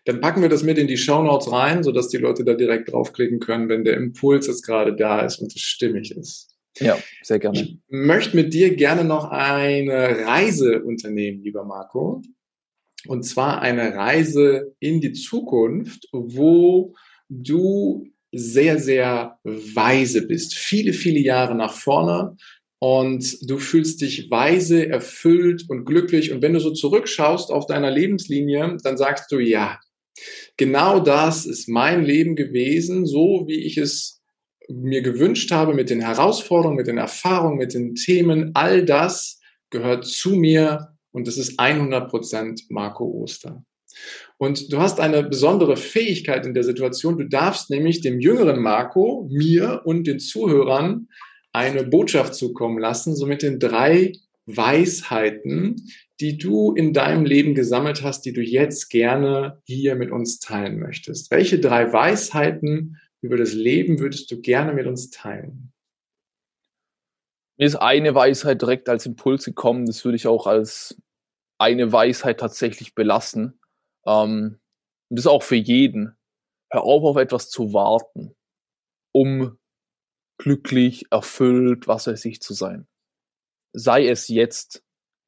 Dann 0.05 0.21
packen 0.21 0.41
wir 0.41 0.49
das 0.49 0.63
mit 0.63 0.77
in 0.77 0.87
die 0.87 0.97
Show 0.97 1.23
Notes 1.23 1.51
rein, 1.51 1.83
sodass 1.83 2.09
die 2.09 2.17
Leute 2.17 2.43
da 2.43 2.53
direkt 2.53 2.91
draufklicken 2.91 3.39
können, 3.39 3.69
wenn 3.69 3.83
der 3.83 3.97
Impuls 3.97 4.47
jetzt 4.47 4.65
gerade 4.65 4.95
da 4.95 5.21
ist 5.21 5.39
und 5.39 5.55
es 5.55 5.61
stimmig 5.61 6.11
ist. 6.11 6.55
Ja, 6.79 6.97
sehr 7.23 7.39
gerne. 7.39 7.59
Ich 7.59 7.79
möchte 7.87 8.35
mit 8.35 8.53
dir 8.53 8.75
gerne 8.75 9.03
noch 9.03 9.31
eine 9.31 10.25
Reise 10.25 10.83
unternehmen, 10.83 11.41
lieber 11.41 11.63
Marco. 11.63 12.21
Und 13.07 13.23
zwar 13.23 13.61
eine 13.61 13.95
Reise 13.95 14.75
in 14.79 14.99
die 14.99 15.13
Zukunft, 15.13 16.07
wo 16.11 16.93
du 17.29 18.07
sehr, 18.31 18.79
sehr 18.79 19.39
weise 19.43 20.27
bist. 20.27 20.55
Viele, 20.55 20.93
viele 20.93 21.19
Jahre 21.19 21.55
nach 21.55 21.73
vorne 21.73 22.35
und 22.87 23.49
du 23.49 23.57
fühlst 23.57 23.99
dich 24.01 24.29
weise, 24.29 24.87
erfüllt 24.87 25.65
und 25.69 25.85
glücklich. 25.85 26.31
Und 26.31 26.43
wenn 26.43 26.53
du 26.53 26.59
so 26.59 26.69
zurückschaust 26.69 27.49
auf 27.49 27.65
deiner 27.65 27.89
Lebenslinie, 27.89 28.77
dann 28.83 28.95
sagst 28.95 29.31
du, 29.31 29.39
ja, 29.39 29.79
genau 30.55 30.99
das 30.99 31.47
ist 31.47 31.67
mein 31.67 32.05
Leben 32.05 32.35
gewesen, 32.35 33.07
so 33.07 33.45
wie 33.47 33.65
ich 33.65 33.79
es 33.79 34.21
mir 34.69 35.01
gewünscht 35.01 35.51
habe, 35.51 35.73
mit 35.73 35.89
den 35.89 35.99
Herausforderungen, 35.99 36.77
mit 36.77 36.85
den 36.85 36.99
Erfahrungen, 36.99 37.57
mit 37.57 37.73
den 37.73 37.95
Themen. 37.95 38.51
All 38.53 38.85
das 38.85 39.39
gehört 39.71 40.05
zu 40.05 40.35
mir 40.35 40.89
und 41.11 41.27
es 41.27 41.39
ist 41.39 41.59
100 41.59 42.07
Prozent 42.07 42.65
Marco 42.69 43.05
Oster. 43.23 43.65
Und 44.37 44.71
du 44.71 44.77
hast 44.77 44.99
eine 44.99 45.23
besondere 45.23 45.75
Fähigkeit 45.75 46.45
in 46.45 46.53
der 46.53 46.63
Situation. 46.63 47.17
Du 47.17 47.27
darfst 47.27 47.71
nämlich 47.71 48.01
dem 48.01 48.19
jüngeren 48.19 48.61
Marco, 48.61 49.27
mir 49.31 49.81
und 49.85 50.05
den 50.05 50.19
Zuhörern 50.19 51.07
eine 51.55 51.83
Botschaft 51.83 52.35
zukommen 52.35 52.77
lassen, 52.77 53.15
so 53.15 53.25
mit 53.25 53.41
den 53.41 53.59
drei 53.59 54.13
Weisheiten, 54.45 55.89
die 56.19 56.37
du 56.37 56.73
in 56.73 56.93
deinem 56.93 57.25
Leben 57.25 57.55
gesammelt 57.55 58.03
hast, 58.03 58.25
die 58.25 58.33
du 58.33 58.41
jetzt 58.41 58.89
gerne 58.89 59.61
hier 59.65 59.95
mit 59.95 60.11
uns 60.11 60.39
teilen 60.39 60.79
möchtest. 60.79 61.31
Welche 61.31 61.59
drei 61.59 61.91
Weisheiten 61.91 62.97
über 63.21 63.37
das 63.37 63.53
Leben 63.53 63.99
würdest 63.99 64.29
du 64.31 64.41
gerne 64.41 64.73
mit 64.73 64.85
uns 64.85 65.09
teilen? 65.09 65.71
Mir 67.57 67.65
ist 67.65 67.75
eine 67.75 68.13
Weisheit 68.13 68.61
direkt 68.61 68.89
als 68.89 69.05
Impuls 69.05 69.45
gekommen, 69.45 69.85
das 69.85 70.03
würde 70.03 70.17
ich 70.17 70.27
auch 70.27 70.45
als 70.45 71.01
eine 71.57 71.91
Weisheit 71.91 72.39
tatsächlich 72.39 72.95
belassen. 72.95 73.59
Ähm, 74.05 74.59
und 75.09 75.19
das 75.19 75.25
ist 75.25 75.31
auch 75.31 75.43
für 75.43 75.55
jeden. 75.55 76.15
Hör 76.69 76.83
auf, 76.83 77.03
auf 77.03 77.17
etwas 77.17 77.49
zu 77.49 77.73
warten, 77.73 78.35
um 79.13 79.57
glücklich, 80.37 81.05
erfüllt, 81.11 81.87
was 81.87 82.07
weiß 82.07 82.25
ich 82.25 82.41
zu 82.41 82.53
sein. 82.53 82.87
Sei 83.73 84.07
es 84.07 84.27
jetzt. 84.27 84.83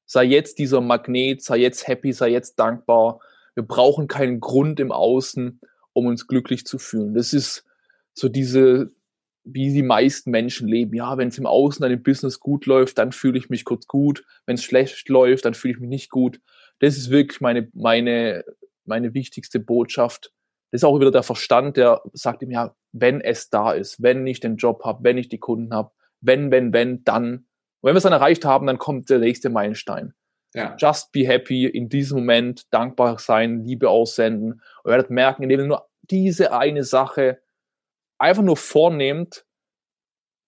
Sei 0.05 0.23
jetzt 0.23 0.57
dieser 0.57 0.79
Magnet, 0.79 1.43
sei 1.43 1.57
jetzt 1.57 1.87
happy, 1.87 2.13
sei 2.13 2.29
jetzt 2.29 2.55
dankbar. 2.55 3.19
Wir 3.55 3.63
brauchen 3.63 4.07
keinen 4.07 4.39
Grund 4.39 4.79
im 4.79 4.91
Außen, 4.91 5.59
um 5.91 6.05
uns 6.05 6.27
glücklich 6.27 6.65
zu 6.65 6.77
fühlen. 6.77 7.13
Das 7.13 7.33
ist 7.33 7.65
so 8.13 8.29
diese, 8.29 8.91
wie 9.43 9.73
die 9.73 9.83
meisten 9.83 10.31
Menschen 10.31 10.67
leben. 10.67 10.93
Ja, 10.93 11.17
wenn 11.17 11.27
es 11.27 11.37
im 11.37 11.45
Außen 11.45 11.83
an 11.83 11.91
dem 11.91 12.03
Business 12.03 12.39
gut 12.39 12.65
läuft, 12.65 12.97
dann 12.97 13.11
fühle 13.11 13.37
ich 13.37 13.49
mich 13.49 13.65
kurz 13.65 13.87
gut. 13.87 14.23
Wenn 14.45 14.55
es 14.55 14.63
schlecht 14.63 15.09
läuft, 15.09 15.45
dann 15.45 15.53
fühle 15.53 15.73
ich 15.73 15.79
mich 15.79 15.89
nicht 15.89 16.09
gut. 16.09 16.39
Das 16.79 16.97
ist 16.97 17.09
wirklich 17.09 17.41
meine, 17.41 17.69
meine, 17.73 18.45
meine 18.85 19.13
wichtigste 19.13 19.59
Botschaft. 19.59 20.31
Das 20.71 20.79
ist 20.81 20.85
auch 20.85 20.99
wieder 20.99 21.11
der 21.11 21.23
Verstand, 21.23 21.77
der 21.77 22.01
sagt 22.13 22.41
ihm, 22.43 22.51
ja, 22.51 22.75
wenn 23.01 23.21
es 23.21 23.49
da 23.49 23.71
ist, 23.71 24.01
wenn 24.01 24.25
ich 24.27 24.39
den 24.39 24.57
Job 24.57 24.83
habe, 24.83 25.03
wenn 25.03 25.17
ich 25.17 25.29
die 25.29 25.39
Kunden 25.39 25.73
habe, 25.73 25.91
wenn, 26.21 26.51
wenn, 26.51 26.73
wenn, 26.73 27.03
dann. 27.03 27.47
Und 27.79 27.89
wenn 27.89 27.93
wir 27.93 27.97
es 27.97 28.03
dann 28.03 28.13
erreicht 28.13 28.45
haben, 28.45 28.67
dann 28.67 28.77
kommt 28.77 29.09
der 29.09 29.19
nächste 29.19 29.49
Meilenstein. 29.49 30.13
Ja. 30.53 30.75
Just 30.77 31.11
be 31.11 31.27
happy 31.27 31.65
in 31.65 31.89
diesem 31.89 32.19
Moment, 32.19 32.63
dankbar 32.71 33.19
sein, 33.19 33.63
Liebe 33.63 33.89
aussenden. 33.89 34.53
Und 34.53 34.61
ihr 34.85 34.91
werdet 34.91 35.09
merken, 35.09 35.43
indem 35.43 35.59
ihr 35.59 35.67
nur 35.67 35.87
diese 36.09 36.53
eine 36.53 36.83
Sache 36.83 37.41
einfach 38.17 38.43
nur 38.43 38.57
vornehmt, 38.57 39.45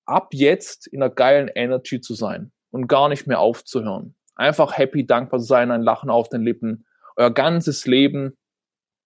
ab 0.06 0.30
jetzt 0.34 0.88
in 0.88 1.04
einer 1.04 1.14
geilen 1.14 1.50
Energy 1.50 2.02
zu 2.02 2.16
sein 2.16 2.52
und 2.72 2.88
gar 2.88 3.10
nicht 3.10 3.28
mehr 3.28 3.40
aufzuhören. 3.40 4.16
Einfach 4.36 4.78
happy, 4.78 5.06
dankbar 5.06 5.40
sein, 5.40 5.70
ein 5.70 5.84
Lachen 5.84 6.10
auf 6.10 6.30
den 6.30 6.42
Lippen. 6.42 6.86
Euer 7.16 7.32
ganzes 7.32 7.86
Leben 7.86 8.38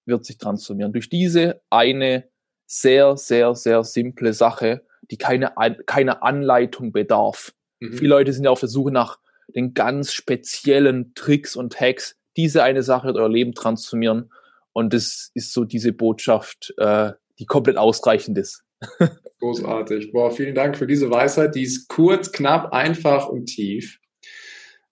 wird 0.05 0.25
sich 0.25 0.37
transformieren. 0.37 0.93
Durch 0.93 1.09
diese 1.09 1.61
eine 1.69 2.29
sehr, 2.65 3.17
sehr, 3.17 3.55
sehr 3.55 3.83
simple 3.83 4.33
Sache, 4.33 4.83
die 5.11 5.17
keine, 5.17 5.53
keine 5.85 6.23
Anleitung 6.23 6.91
bedarf. 6.91 7.53
Mhm. 7.79 7.93
Viele 7.93 8.09
Leute 8.09 8.33
sind 8.33 8.45
ja 8.45 8.51
auf 8.51 8.59
der 8.59 8.69
Suche 8.69 8.91
nach 8.91 9.19
den 9.47 9.73
ganz 9.73 10.13
speziellen 10.13 11.13
Tricks 11.15 11.55
und 11.55 11.79
Hacks. 11.79 12.15
Diese 12.37 12.63
eine 12.63 12.83
Sache 12.83 13.07
wird 13.07 13.17
euer 13.17 13.29
Leben 13.29 13.53
transformieren. 13.53 14.31
Und 14.71 14.93
das 14.93 15.31
ist 15.33 15.53
so 15.53 15.65
diese 15.65 15.93
Botschaft, 15.93 16.73
äh, 16.77 17.11
die 17.39 17.45
komplett 17.45 17.77
ausreichend 17.77 18.37
ist. 18.37 18.63
Großartig. 19.39 20.11
Boah, 20.11 20.31
vielen 20.31 20.55
Dank 20.55 20.77
für 20.77 20.87
diese 20.87 21.09
Weisheit. 21.11 21.55
Die 21.55 21.63
ist 21.63 21.87
kurz, 21.89 22.31
knapp, 22.31 22.73
einfach 22.73 23.27
und 23.27 23.45
tief. 23.45 23.99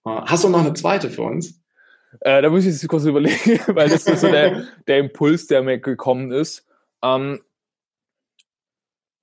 Äh, 0.05 0.09
hast 0.09 0.43
du 0.43 0.49
noch 0.49 0.59
eine 0.59 0.73
zweite 0.73 1.09
für 1.09 1.23
uns? 1.23 1.61
Äh, 2.19 2.41
da 2.41 2.49
muss 2.49 2.65
ich 2.65 2.73
jetzt 2.73 2.87
kurz 2.87 3.05
überlegen, 3.05 3.59
weil 3.67 3.89
das 3.89 4.05
ist 4.05 4.21
so 4.21 4.27
der, 4.27 4.65
der 4.87 4.99
Impuls, 4.99 5.47
der 5.47 5.63
mir 5.63 5.79
gekommen 5.79 6.31
ist. 6.31 6.67
Ähm, 7.03 7.41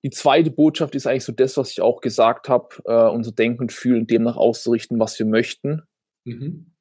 die 0.04 0.10
zweite 0.10 0.50
Botschaft 0.50 0.94
ist 0.94 1.06
eigentlich 1.06 1.24
so 1.24 1.32
das, 1.32 1.56
was 1.56 1.70
ich 1.70 1.80
auch 1.80 2.00
gesagt 2.00 2.48
habe, 2.48 2.68
äh, 2.84 3.10
unser 3.10 3.32
Denken 3.32 3.62
und 3.62 3.72
Fühlen 3.72 4.06
demnach 4.06 4.36
auszurichten, 4.36 4.98
was 4.98 5.18
wir 5.18 5.26
möchten. 5.26 5.82
Mhm. 6.24 6.72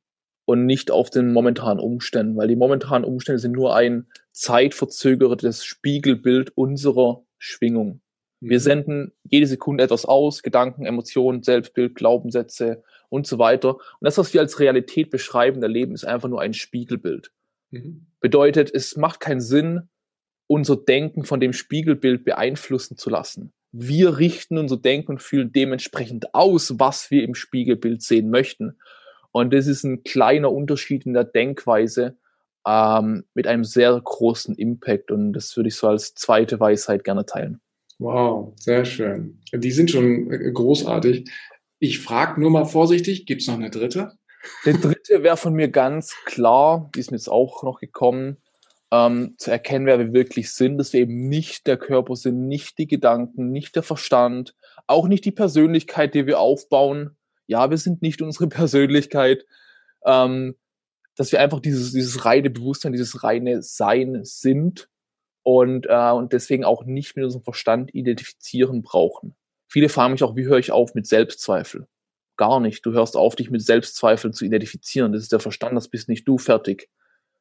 Und 0.45 0.65
nicht 0.65 0.91
auf 0.91 1.09
den 1.09 1.33
momentanen 1.33 1.79
Umständen, 1.79 2.37
weil 2.37 2.47
die 2.47 2.55
momentanen 2.55 3.03
Umstände 3.03 3.39
sind 3.39 3.51
nur 3.51 3.75
ein 3.75 4.07
zeitverzögertes 4.31 5.65
Spiegelbild 5.65 6.55
unserer 6.55 7.25
Schwingung. 7.37 8.01
Mhm. 8.39 8.49
Wir 8.49 8.59
senden 8.59 9.11
jede 9.23 9.47
Sekunde 9.47 9.83
etwas 9.83 10.05
aus, 10.05 10.43
Gedanken, 10.43 10.85
Emotionen, 10.85 11.43
Selbstbild, 11.43 11.95
Glaubenssätze 11.95 12.83
und 13.09 13.27
so 13.27 13.39
weiter. 13.39 13.75
Und 13.75 14.01
das, 14.01 14.17
was 14.17 14.33
wir 14.33 14.41
als 14.41 14.59
Realität 14.59 15.09
beschreiben, 15.09 15.59
der 15.59 15.69
Leben 15.69 15.93
ist 15.93 16.05
einfach 16.05 16.29
nur 16.29 16.39
ein 16.39 16.53
Spiegelbild. 16.53 17.31
Mhm. 17.71 18.07
Bedeutet, 18.19 18.73
es 18.73 18.95
macht 18.95 19.19
keinen 19.19 19.41
Sinn, 19.41 19.89
unser 20.47 20.77
Denken 20.77 21.23
von 21.23 21.39
dem 21.39 21.53
Spiegelbild 21.53 22.25
beeinflussen 22.25 22.97
zu 22.97 23.09
lassen. 23.09 23.53
Wir 23.71 24.17
richten 24.17 24.57
unser 24.57 24.77
Denken 24.77 25.11
und 25.11 25.21
Fühlen 25.21 25.51
dementsprechend 25.51 26.33
aus, 26.33 26.79
was 26.79 27.11
wir 27.11 27.23
im 27.23 27.35
Spiegelbild 27.35 28.01
sehen 28.01 28.29
möchten. 28.29 28.77
Und 29.31 29.53
das 29.53 29.67
ist 29.67 29.83
ein 29.83 30.03
kleiner 30.03 30.51
Unterschied 30.51 31.05
in 31.05 31.13
der 31.13 31.25
Denkweise 31.25 32.17
ähm, 32.65 33.25
mit 33.33 33.45
einem 33.45 33.65
sehr 33.65 33.99
großen 34.01 34.55
Impact. 34.55 35.11
Und 35.11 35.33
das 35.33 35.55
würde 35.57 35.67
ich 35.67 35.75
so 35.75 35.87
als 35.87 36.15
zweite 36.15 36.59
Weisheit 36.59 37.03
gerne 37.03 37.25
teilen. 37.25 37.59
Wow, 37.99 38.53
sehr 38.55 38.85
schön. 38.85 39.41
Die 39.53 39.71
sind 39.71 39.91
schon 39.91 40.31
äh, 40.31 40.51
großartig. 40.51 41.29
Ich 41.79 41.99
frage 41.99 42.39
nur 42.39 42.49
mal 42.49 42.65
vorsichtig, 42.65 43.25
gibt 43.25 43.41
es 43.41 43.47
noch 43.47 43.55
eine 43.55 43.69
dritte? 43.69 44.13
Der 44.65 44.73
dritte 44.73 45.23
wäre 45.23 45.37
von 45.37 45.53
mir 45.53 45.67
ganz 45.67 46.15
klar, 46.25 46.89
die 46.95 46.99
ist 46.99 47.11
mir 47.11 47.17
jetzt 47.17 47.29
auch 47.29 47.63
noch 47.63 47.79
gekommen, 47.79 48.37
ähm, 48.91 49.35
zu 49.37 49.51
erkennen, 49.51 49.85
wer 49.85 49.99
wir 49.99 50.13
wirklich 50.13 50.51
sind, 50.53 50.77
dass 50.77 50.93
wir 50.93 51.01
eben 51.01 51.27
nicht 51.27 51.67
der 51.67 51.77
Körper 51.77 52.15
sind, 52.15 52.47
nicht 52.47 52.77
die 52.77 52.87
Gedanken, 52.87 53.51
nicht 53.51 53.75
der 53.75 53.83
Verstand, 53.83 54.55
auch 54.87 55.07
nicht 55.07 55.25
die 55.25 55.31
Persönlichkeit, 55.31 56.13
die 56.13 56.25
wir 56.25 56.39
aufbauen. 56.39 57.17
Ja, 57.47 57.69
wir 57.69 57.77
sind 57.77 58.01
nicht 58.01 58.21
unsere 58.21 58.47
Persönlichkeit. 58.47 59.45
Ähm, 60.05 60.55
dass 61.17 61.31
wir 61.31 61.41
einfach 61.41 61.59
dieses, 61.59 61.91
dieses 61.91 62.25
reine 62.25 62.49
Bewusstsein, 62.49 62.93
dieses 62.93 63.23
reine 63.23 63.63
Sein 63.63 64.19
sind 64.23 64.87
und, 65.43 65.87
äh, 65.89 66.11
und 66.11 66.31
deswegen 66.31 66.63
auch 66.63 66.85
nicht 66.85 67.15
mit 67.15 67.25
unserem 67.25 67.43
Verstand 67.43 67.93
identifizieren 67.93 68.83
brauchen. 68.83 69.35
Viele 69.67 69.89
fragen 69.89 70.13
mich 70.13 70.23
auch, 70.23 70.35
wie 70.35 70.45
höre 70.45 70.59
ich 70.59 70.71
auf 70.71 70.93
mit 70.93 71.07
Selbstzweifel? 71.07 71.87
Gar 72.37 72.59
nicht. 72.59 72.85
Du 72.85 72.93
hörst 72.93 73.17
auf, 73.17 73.35
dich 73.35 73.49
mit 73.49 73.63
Selbstzweifeln 73.63 74.31
zu 74.31 74.45
identifizieren. 74.45 75.11
Das 75.11 75.23
ist 75.23 75.31
der 75.31 75.39
Verstand, 75.39 75.75
das 75.75 75.89
bist 75.89 76.07
nicht 76.07 76.27
du 76.27 76.37
fertig. 76.37 76.87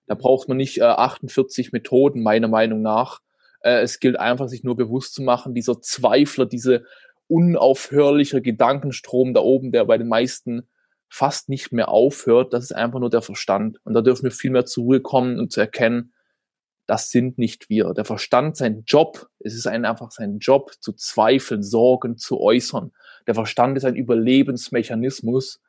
Da 0.06 0.14
braucht 0.14 0.48
man 0.48 0.56
nicht 0.56 0.78
äh, 0.78 0.84
48 0.84 1.72
Methoden, 1.72 2.22
meiner 2.22 2.48
Meinung 2.48 2.82
nach. 2.82 3.20
Äh, 3.60 3.80
es 3.80 4.00
gilt 4.00 4.18
einfach, 4.18 4.48
sich 4.48 4.64
nur 4.64 4.76
bewusst 4.76 5.14
zu 5.14 5.22
machen, 5.22 5.54
dieser 5.54 5.80
Zweifler, 5.80 6.46
diese 6.46 6.84
unaufhörliche 7.28 8.40
Gedankenstrom 8.40 9.34
da 9.34 9.40
oben, 9.40 9.72
der 9.72 9.84
bei 9.84 9.98
den 9.98 10.08
meisten 10.08 10.68
fast 11.08 11.48
nicht 11.48 11.72
mehr 11.72 11.88
aufhört, 11.88 12.52
das 12.52 12.64
ist 12.64 12.72
einfach 12.72 13.00
nur 13.00 13.10
der 13.10 13.22
Verstand. 13.22 13.78
Und 13.84 13.94
da 13.94 14.00
dürfen 14.00 14.24
wir 14.24 14.30
viel 14.30 14.50
mehr 14.50 14.66
zur 14.66 14.84
Ruhe 14.84 15.00
kommen 15.00 15.38
und 15.38 15.52
zu 15.52 15.60
erkennen, 15.60 16.12
das 16.86 17.10
sind 17.10 17.36
nicht 17.36 17.68
wir. 17.68 17.94
Der 17.94 18.04
Verstand, 18.04 18.56
sein 18.56 18.84
Job, 18.86 19.28
es 19.40 19.54
ist 19.54 19.66
ein, 19.66 19.84
einfach 19.84 20.12
sein 20.12 20.38
Job, 20.38 20.72
zu 20.80 20.92
zweifeln, 20.92 21.62
Sorgen 21.62 22.16
zu 22.16 22.40
äußern. 22.40 22.92
Der 23.26 23.34
Verstand 23.34 23.76
ist 23.76 23.84
ein 23.84 23.96
Überlebensmechanismus 23.96 25.60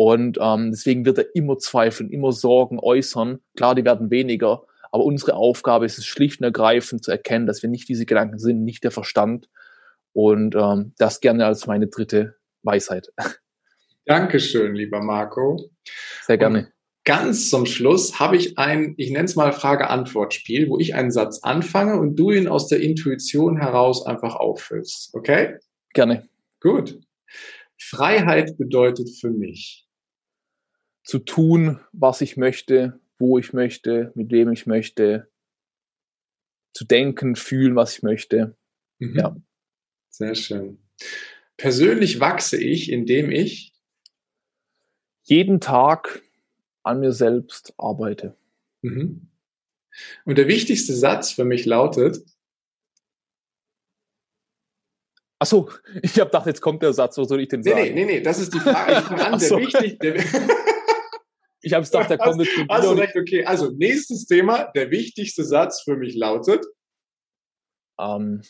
und 0.00 0.38
ähm, 0.40 0.70
deswegen 0.70 1.04
wird 1.04 1.18
er 1.18 1.34
immer 1.34 1.58
zweifeln, 1.58 2.10
immer 2.10 2.30
Sorgen 2.30 2.78
äußern. 2.78 3.40
Klar, 3.56 3.74
die 3.74 3.84
werden 3.84 4.12
weniger, 4.12 4.62
aber 4.92 5.02
unsere 5.02 5.34
Aufgabe 5.34 5.86
ist 5.86 5.98
es 5.98 6.06
schlicht 6.06 6.38
und 6.38 6.44
ergreifend 6.44 7.02
zu 7.02 7.10
erkennen, 7.10 7.46
dass 7.46 7.64
wir 7.64 7.68
nicht 7.68 7.88
diese 7.88 8.06
Gedanken 8.06 8.38
sind, 8.38 8.62
nicht 8.62 8.84
der 8.84 8.92
Verstand. 8.92 9.48
Und 10.12 10.54
ähm, 10.54 10.94
das 10.98 11.20
gerne 11.20 11.46
als 11.46 11.66
meine 11.66 11.88
dritte 11.88 12.36
Weisheit. 12.62 13.08
Dankeschön, 14.04 14.76
lieber 14.76 15.02
Marco. 15.02 15.68
Sehr 16.22 16.38
gerne. 16.38 16.58
Und 16.58 16.72
ganz 17.04 17.50
zum 17.50 17.66
Schluss 17.66 18.20
habe 18.20 18.36
ich 18.36 18.56
ein, 18.56 18.94
ich 18.98 19.10
nenne 19.10 19.24
es 19.24 19.34
mal 19.34 19.52
Frage-Antwort-Spiel, 19.52 20.70
wo 20.70 20.78
ich 20.78 20.94
einen 20.94 21.10
Satz 21.10 21.40
anfange 21.42 21.98
und 21.98 22.14
du 22.14 22.30
ihn 22.30 22.46
aus 22.46 22.68
der 22.68 22.80
Intuition 22.82 23.56
heraus 23.56 24.06
einfach 24.06 24.36
auffüllst. 24.36 25.12
Okay? 25.12 25.56
Gerne. 25.92 26.28
Gut. 26.60 27.00
Freiheit 27.76 28.56
bedeutet 28.58 29.10
für 29.10 29.30
mich 29.30 29.87
zu 31.08 31.18
tun, 31.20 31.80
was 31.92 32.20
ich 32.20 32.36
möchte, 32.36 33.00
wo 33.18 33.38
ich 33.38 33.54
möchte, 33.54 34.12
mit 34.14 34.30
wem 34.30 34.52
ich 34.52 34.66
möchte, 34.66 35.30
zu 36.74 36.84
denken, 36.84 37.34
fühlen, 37.34 37.74
was 37.76 37.96
ich 37.96 38.02
möchte. 38.02 38.58
Mhm. 38.98 39.16
Ja. 39.16 39.36
Sehr 40.10 40.34
schön. 40.34 40.86
Persönlich 41.56 42.20
wachse 42.20 42.62
ich, 42.62 42.92
indem 42.92 43.30
ich 43.30 43.72
jeden 45.22 45.60
Tag 45.60 46.22
an 46.82 47.00
mir 47.00 47.12
selbst 47.12 47.72
arbeite. 47.78 48.36
Mhm. 48.82 49.30
Und 50.26 50.36
der 50.36 50.46
wichtigste 50.46 50.94
Satz 50.94 51.32
für 51.32 51.44
mich 51.44 51.64
lautet, 51.64 52.22
Achso, 55.38 55.70
ich 56.02 56.20
habe 56.20 56.26
gedacht, 56.26 56.46
jetzt 56.46 56.60
kommt 56.60 56.82
der 56.82 56.92
Satz, 56.92 57.16
wo 57.16 57.24
soll 57.24 57.40
ich 57.40 57.48
denn 57.48 57.62
sagen? 57.62 57.80
Nee, 57.80 57.92
nee, 57.92 58.04
nee, 58.04 58.20
das 58.20 58.38
ist 58.38 58.52
die 58.52 58.60
Frage. 58.60 58.92
Ich 58.92 58.98
fange 58.98 59.24
an, 59.24 59.38
der 59.38 59.50
wichtig, 59.56 59.98
der, 60.00 60.14
ich 61.68 61.74
habe 61.74 61.84
gedacht, 61.84 62.10
der 62.10 62.18
kommt 62.18 62.40
jetzt 62.40 62.52
schon 62.52 62.68
Also 62.70 62.92
recht, 62.92 63.14
okay. 63.16 63.44
Also, 63.44 63.70
nächstes 63.70 64.26
Thema. 64.26 64.70
Der 64.74 64.90
wichtigste 64.90 65.44
Satz 65.44 65.82
für 65.82 65.96
mich 65.96 66.14
lautet. 66.14 66.64
Ähm, 68.00 68.42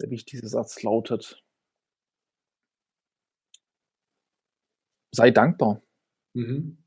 der 0.00 0.10
wichtigste 0.10 0.48
Satz 0.48 0.82
lautet. 0.82 1.42
Sei 5.14 5.30
dankbar. 5.30 5.82
Mhm. 6.34 6.78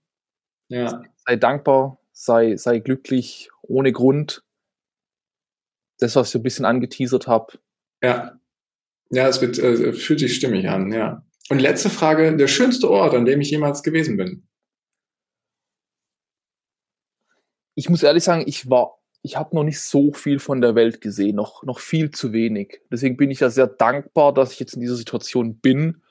Ja. 0.70 1.04
Sei 1.26 1.36
dankbar, 1.36 2.00
sei, 2.12 2.58
sei 2.58 2.80
glücklich, 2.80 3.50
ohne 3.62 3.92
Grund 3.92 4.44
das, 6.00 6.16
was 6.16 6.28
ich 6.28 6.32
so 6.34 6.40
ein 6.40 6.44
bisschen 6.44 6.66
angeteasert 6.66 7.28
habe. 7.28 7.60
Ja. 8.04 8.40
Ja, 9.10 9.28
es 9.28 9.42
wird, 9.42 9.58
äh, 9.58 9.94
fühlt 9.94 10.20
sich 10.20 10.36
stimmig 10.36 10.68
an, 10.70 10.92
ja. 10.92 11.26
Und 11.50 11.60
letzte 11.60 11.90
Frage, 11.90 12.36
der 12.36 12.48
schönste 12.48 12.90
Ort, 12.90 13.14
an 13.14 13.26
dem 13.26 13.40
ich 13.40 13.52
jemals 13.52 13.82
gewesen 13.84 14.18
bin? 14.18 14.48
Ich 17.76 17.90
muss 17.90 18.04
ehrlich 18.04 18.24
sagen, 18.24 18.44
ich 18.46 18.70
war, 18.70 19.00
ich 19.22 19.38
habe 19.38 19.56
noch 19.56 19.64
nicht 19.64 19.80
so 19.80 20.12
viel 20.12 20.40
von 20.40 20.62
der 20.62 20.76
Welt 20.76 21.00
gesehen, 21.00 21.36
noch, 21.36 21.64
noch 21.64 21.80
viel 21.80 22.12
zu 22.12 22.34
wenig. 22.34 22.82
Deswegen 22.92 23.18
bin 23.18 23.32
ich 23.32 23.40
ja 23.40 23.50
sehr 23.50 23.68
dankbar, 23.68 24.34
dass 24.34 24.52
ich 24.52 24.60
jetzt 24.60 24.74
in 24.74 24.82
dieser 24.82 24.96
Situation 24.96 25.60
bin, 25.60 26.02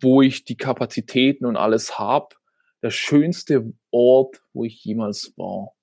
wo 0.00 0.22
ich 0.22 0.44
die 0.44 0.56
Kapazitäten 0.56 1.44
und 1.44 1.56
alles 1.56 1.98
habe. 1.98 2.36
Der 2.82 2.90
schönste 2.90 3.72
Ort, 3.90 4.42
wo 4.52 4.64
ich 4.64 4.82
jemals 4.84 5.32
war. 5.36 5.74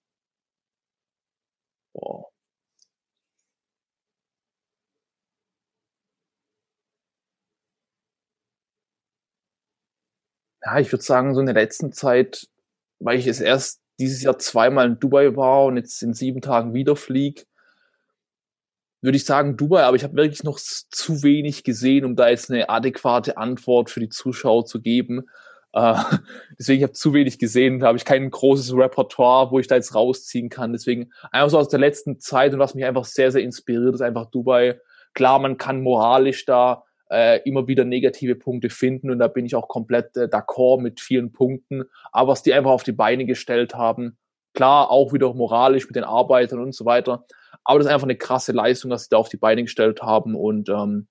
Boah. 1.93 2.28
Ja, 10.63 10.79
ich 10.79 10.91
würde 10.91 11.03
sagen, 11.03 11.33
so 11.33 11.39
in 11.39 11.45
der 11.45 11.55
letzten 11.55 11.91
Zeit, 11.91 12.47
weil 12.99 13.17
ich 13.17 13.27
es 13.27 13.39
erst 13.39 13.81
dieses 13.99 14.21
Jahr 14.21 14.39
zweimal 14.39 14.87
in 14.87 14.99
Dubai 14.99 15.35
war 15.35 15.65
und 15.65 15.77
jetzt 15.77 16.01
in 16.03 16.13
sieben 16.13 16.41
Tagen 16.41 16.73
wieder 16.73 16.95
fliege, 16.95 17.43
würde 19.01 19.15
ich 19.15 19.25
sagen 19.25 19.55
Dubai, 19.55 19.83
aber 19.83 19.95
ich 19.95 20.03
habe 20.03 20.15
wirklich 20.15 20.43
noch 20.43 20.59
zu 20.59 21.23
wenig 21.23 21.63
gesehen, 21.63 22.05
um 22.05 22.15
da 22.15 22.29
jetzt 22.29 22.51
eine 22.51 22.69
adäquate 22.69 23.37
Antwort 23.37 23.89
für 23.89 24.01
die 24.01 24.09
Zuschauer 24.09 24.65
zu 24.65 24.81
geben. 24.81 25.29
Äh, 25.71 25.95
deswegen 26.59 26.83
habe 26.83 26.91
ich 26.91 26.99
zu 26.99 27.13
wenig 27.13 27.39
gesehen, 27.39 27.79
da 27.79 27.87
habe 27.87 27.97
ich 27.97 28.05
kein 28.05 28.29
großes 28.29 28.73
Repertoire, 28.75 29.51
wo 29.51 29.59
ich 29.59 29.67
da 29.67 29.75
jetzt 29.75 29.95
rausziehen 29.95 30.49
kann. 30.49 30.73
Deswegen 30.73 31.11
einfach 31.31 31.51
so 31.51 31.59
aus 31.59 31.69
der 31.69 31.79
letzten 31.79 32.19
Zeit 32.19 32.53
und 32.53 32.59
was 32.59 32.75
mich 32.75 32.85
einfach 32.85 33.05
sehr, 33.05 33.31
sehr 33.31 33.43
inspiriert, 33.43 33.95
ist 33.95 34.01
einfach 34.01 34.25
Dubai. 34.25 34.79
Klar, 35.13 35.39
man 35.39 35.57
kann 35.57 35.81
moralisch 35.81 36.45
da 36.45 36.83
äh, 37.11 37.41
immer 37.43 37.67
wieder 37.67 37.85
negative 37.85 38.35
Punkte 38.35 38.69
finden 38.69 39.09
und 39.09 39.19
da 39.19 39.27
bin 39.27 39.45
ich 39.45 39.55
auch 39.55 39.67
komplett 39.67 40.15
äh, 40.15 40.25
d'accord 40.25 40.81
mit 40.81 40.99
vielen 40.99 41.31
Punkten. 41.31 41.83
Aber 42.11 42.31
was 42.31 42.43
die 42.43 42.53
einfach 42.53 42.71
auf 42.71 42.83
die 42.83 42.91
Beine 42.91 43.25
gestellt 43.25 43.75
haben, 43.75 44.17
klar, 44.53 44.91
auch 44.91 45.13
wieder 45.13 45.33
moralisch 45.33 45.87
mit 45.87 45.95
den 45.95 46.03
Arbeitern 46.03 46.59
und 46.59 46.73
so 46.73 46.85
weiter. 46.85 47.25
Aber 47.63 47.79
das 47.79 47.87
ist 47.87 47.93
einfach 47.93 48.07
eine 48.07 48.17
krasse 48.17 48.51
Leistung, 48.51 48.91
dass 48.91 49.03
sie 49.03 49.09
da 49.11 49.17
auf 49.17 49.29
die 49.29 49.37
Beine 49.37 49.63
gestellt 49.63 50.01
haben 50.01 50.35
und 50.35 50.69
ähm, 50.69 51.07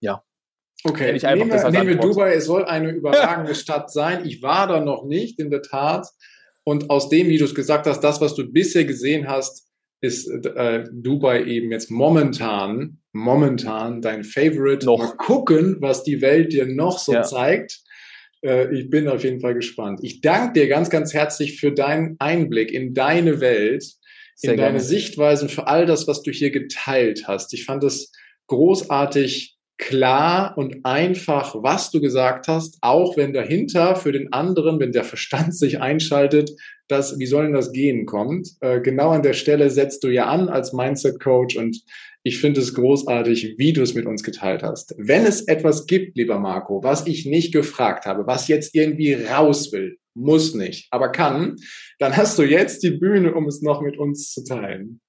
ja. 0.00 0.22
Okay, 0.82 1.12
ich 1.14 1.22
wir, 1.22 1.36
nehmen 1.70 1.88
wir 1.88 1.96
Dubai, 1.96 2.34
es 2.34 2.46
soll 2.46 2.64
eine 2.64 2.90
überragende 2.92 3.54
Stadt 3.54 3.90
sein. 3.90 4.24
Ich 4.24 4.42
war 4.42 4.66
da 4.66 4.80
noch 4.80 5.04
nicht, 5.04 5.38
in 5.38 5.50
der 5.50 5.62
Tat. 5.62 6.08
Und 6.64 6.90
aus 6.90 7.08
dem, 7.08 7.28
wie 7.28 7.38
du 7.38 7.44
es 7.44 7.54
gesagt 7.54 7.86
hast, 7.86 8.00
das, 8.00 8.20
was 8.20 8.34
du 8.34 8.50
bisher 8.50 8.84
gesehen 8.84 9.28
hast, 9.28 9.69
ist 10.00 10.28
äh, 10.28 10.84
Dubai 10.92 11.44
eben 11.44 11.70
jetzt 11.70 11.90
momentan, 11.90 12.98
momentan 13.12 14.00
dein 14.00 14.24
Favorite. 14.24 14.86
Noch. 14.86 14.98
Mal 14.98 15.16
gucken, 15.16 15.76
was 15.80 16.04
die 16.04 16.22
Welt 16.22 16.52
dir 16.52 16.66
noch 16.66 16.98
so 16.98 17.12
ja. 17.12 17.22
zeigt. 17.22 17.80
Äh, 18.42 18.74
ich 18.74 18.88
bin 18.88 19.08
auf 19.08 19.22
jeden 19.22 19.40
Fall 19.40 19.54
gespannt. 19.54 20.00
Ich 20.02 20.20
danke 20.20 20.60
dir 20.60 20.68
ganz, 20.68 20.90
ganz 20.90 21.12
herzlich 21.12 21.60
für 21.60 21.72
deinen 21.72 22.16
Einblick 22.18 22.72
in 22.72 22.94
deine 22.94 23.40
Welt, 23.40 23.84
Sehr 24.34 24.52
in 24.52 24.56
gerne. 24.56 24.72
deine 24.72 24.80
Sichtweisen, 24.80 25.48
für 25.48 25.66
all 25.66 25.86
das, 25.86 26.08
was 26.08 26.22
du 26.22 26.30
hier 26.30 26.50
geteilt 26.50 27.28
hast. 27.28 27.52
Ich 27.52 27.64
fand 27.64 27.84
es 27.84 28.12
großartig 28.46 29.56
klar 29.80 30.56
und 30.56 30.84
einfach, 30.84 31.54
was 31.62 31.90
du 31.90 32.00
gesagt 32.00 32.46
hast, 32.46 32.78
auch 32.82 33.16
wenn 33.16 33.32
dahinter 33.32 33.96
für 33.96 34.12
den 34.12 34.32
anderen, 34.32 34.78
wenn 34.78 34.92
der 34.92 35.04
Verstand 35.04 35.56
sich 35.56 35.80
einschaltet, 35.80 36.52
dass, 36.86 37.18
wie 37.18 37.26
soll 37.26 37.44
denn 37.44 37.54
das 37.54 37.72
gehen 37.72 38.06
kommt. 38.06 38.50
Äh, 38.60 38.80
genau 38.80 39.10
an 39.10 39.22
der 39.22 39.32
Stelle 39.32 39.70
setzt 39.70 40.04
du 40.04 40.08
ja 40.08 40.26
an 40.26 40.48
als 40.48 40.72
Mindset-Coach 40.72 41.56
und 41.56 41.82
ich 42.22 42.38
finde 42.38 42.60
es 42.60 42.74
großartig, 42.74 43.54
wie 43.56 43.72
du 43.72 43.82
es 43.82 43.94
mit 43.94 44.06
uns 44.06 44.22
geteilt 44.22 44.62
hast. 44.62 44.94
Wenn 44.98 45.24
es 45.24 45.42
etwas 45.48 45.86
gibt, 45.86 46.16
lieber 46.16 46.38
Marco, 46.38 46.82
was 46.84 47.06
ich 47.06 47.24
nicht 47.24 47.52
gefragt 47.52 48.04
habe, 48.04 48.26
was 48.26 48.48
jetzt 48.48 48.74
irgendwie 48.74 49.14
raus 49.14 49.72
will, 49.72 49.96
muss 50.14 50.54
nicht, 50.54 50.88
aber 50.90 51.10
kann, 51.10 51.56
dann 51.98 52.16
hast 52.16 52.38
du 52.38 52.42
jetzt 52.42 52.82
die 52.82 52.90
Bühne, 52.90 53.34
um 53.34 53.46
es 53.46 53.62
noch 53.62 53.80
mit 53.80 53.96
uns 53.96 54.32
zu 54.32 54.44
teilen. 54.44 55.00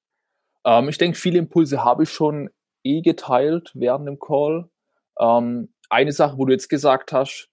Ähm, 0.65 0.87
ich 0.87 0.97
denke, 0.97 1.17
viele 1.17 1.39
Impulse 1.39 1.83
habe 1.83 2.03
ich 2.03 2.09
schon 2.09 2.49
eh 2.83 3.01
geteilt 3.01 3.71
während 3.73 4.07
dem 4.07 4.19
Call. 4.19 4.69
Ähm, 5.19 5.73
eine 5.89 6.11
Sache, 6.11 6.37
wo 6.37 6.45
du 6.45 6.53
jetzt 6.53 6.69
gesagt 6.69 7.11
hast, 7.11 7.49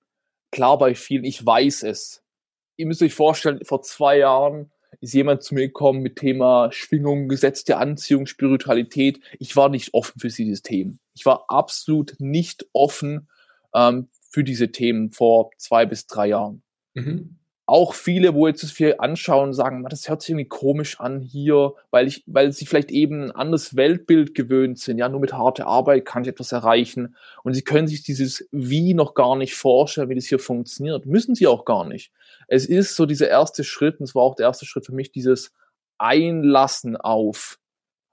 klar 0.50 0.78
bei 0.78 0.94
vielen, 0.94 1.24
ich 1.24 1.44
weiß 1.44 1.82
es. 1.84 2.22
Ihr 2.76 2.86
müsst 2.86 3.02
euch 3.02 3.14
vorstellen, 3.14 3.64
vor 3.64 3.82
zwei 3.82 4.18
Jahren 4.18 4.72
ist 5.00 5.12
jemand 5.12 5.42
zu 5.42 5.54
mir 5.54 5.66
gekommen 5.66 6.00
mit 6.00 6.16
Thema 6.16 6.70
Schwingung, 6.72 7.28
Gesetz 7.28 7.64
der 7.64 7.78
Anziehung, 7.78 8.26
Spiritualität. 8.26 9.20
Ich 9.38 9.56
war 9.56 9.68
nicht 9.68 9.94
offen 9.94 10.20
für 10.20 10.28
dieses 10.28 10.62
Thema. 10.62 10.94
Ich 11.14 11.26
war 11.26 11.44
absolut 11.48 12.14
nicht 12.18 12.66
offen 12.72 13.28
ähm, 13.74 14.08
für 14.30 14.44
diese 14.44 14.70
Themen 14.70 15.10
vor 15.10 15.50
zwei 15.56 15.86
bis 15.86 16.06
drei 16.06 16.28
Jahren. 16.28 16.62
Mhm 16.94 17.38
auch 17.68 17.92
viele, 17.92 18.32
wo 18.32 18.46
jetzt 18.46 18.62
das 18.62 18.70
viel 18.70 18.94
anschauen, 18.96 19.52
sagen, 19.52 19.84
das 19.90 20.08
hört 20.08 20.22
sich 20.22 20.30
irgendwie 20.30 20.48
komisch 20.48 20.98
an 21.00 21.20
hier, 21.20 21.74
weil 21.90 22.06
ich, 22.06 22.24
weil 22.26 22.50
sie 22.50 22.64
vielleicht 22.64 22.90
eben 22.90 23.24
ein 23.24 23.30
anderes 23.30 23.76
Weltbild 23.76 24.34
gewöhnt 24.34 24.78
sind. 24.78 24.96
Ja, 24.96 25.10
nur 25.10 25.20
mit 25.20 25.34
harter 25.34 25.66
Arbeit 25.66 26.06
kann 26.06 26.22
ich 26.22 26.30
etwas 26.30 26.52
erreichen. 26.52 27.14
Und 27.42 27.52
sie 27.52 27.60
können 27.60 27.86
sich 27.86 28.02
dieses 28.02 28.48
Wie 28.52 28.94
noch 28.94 29.12
gar 29.12 29.36
nicht 29.36 29.54
vorstellen, 29.54 30.08
wie 30.08 30.14
das 30.14 30.24
hier 30.24 30.38
funktioniert. 30.38 31.04
Müssen 31.04 31.34
sie 31.34 31.46
auch 31.46 31.66
gar 31.66 31.86
nicht. 31.86 32.10
Es 32.46 32.64
ist 32.64 32.96
so 32.96 33.04
dieser 33.04 33.28
erste 33.28 33.64
Schritt, 33.64 34.00
und 34.00 34.04
es 34.04 34.14
war 34.14 34.22
auch 34.22 34.34
der 34.34 34.46
erste 34.46 34.64
Schritt 34.64 34.86
für 34.86 34.94
mich, 34.94 35.12
dieses 35.12 35.52
Einlassen 35.98 36.96
auf, 36.96 37.58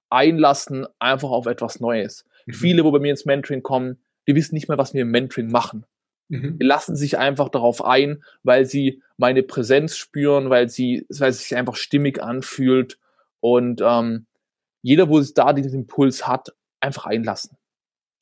Einlassen 0.10 0.86
einfach 1.00 1.30
auf 1.30 1.46
etwas 1.46 1.80
Neues. 1.80 2.26
Mhm. 2.46 2.54
Viele, 2.54 2.84
wo 2.84 2.92
bei 2.92 3.00
mir 3.00 3.12
ins 3.12 3.24
Mentoring 3.24 3.64
kommen, 3.64 4.02
die 4.28 4.36
wissen 4.36 4.56
nicht 4.56 4.68
mehr, 4.68 4.78
was 4.78 4.94
wir 4.94 5.04
im 5.04 5.12
Mentoring 5.12 5.50
machen. 5.50 5.86
Mhm. 6.30 6.58
Die 6.60 6.66
lassen 6.66 6.96
sich 6.96 7.18
einfach 7.18 7.50
darauf 7.50 7.84
ein, 7.84 8.24
weil 8.44 8.66
sie 8.66 9.02
meine 9.18 9.44
Präsenz 9.44 9.96
spüren, 9.96 10.50
weil 10.50 10.70
sie, 10.70 11.06
weil 11.10 11.30
es 11.30 11.40
sich 11.40 11.56
einfach 11.56 11.76
stimmig 11.76 12.22
anfühlt. 12.22 12.98
Und 13.40 13.82
ähm, 13.84 14.26
jeder, 14.82 15.10
wo 15.10 15.20
es 15.20 15.34
da 15.34 15.54
diesen 15.54 15.82
Impuls 15.82 16.28
hat, 16.28 16.54
einfach 16.80 17.06
einlassen. 17.06 17.58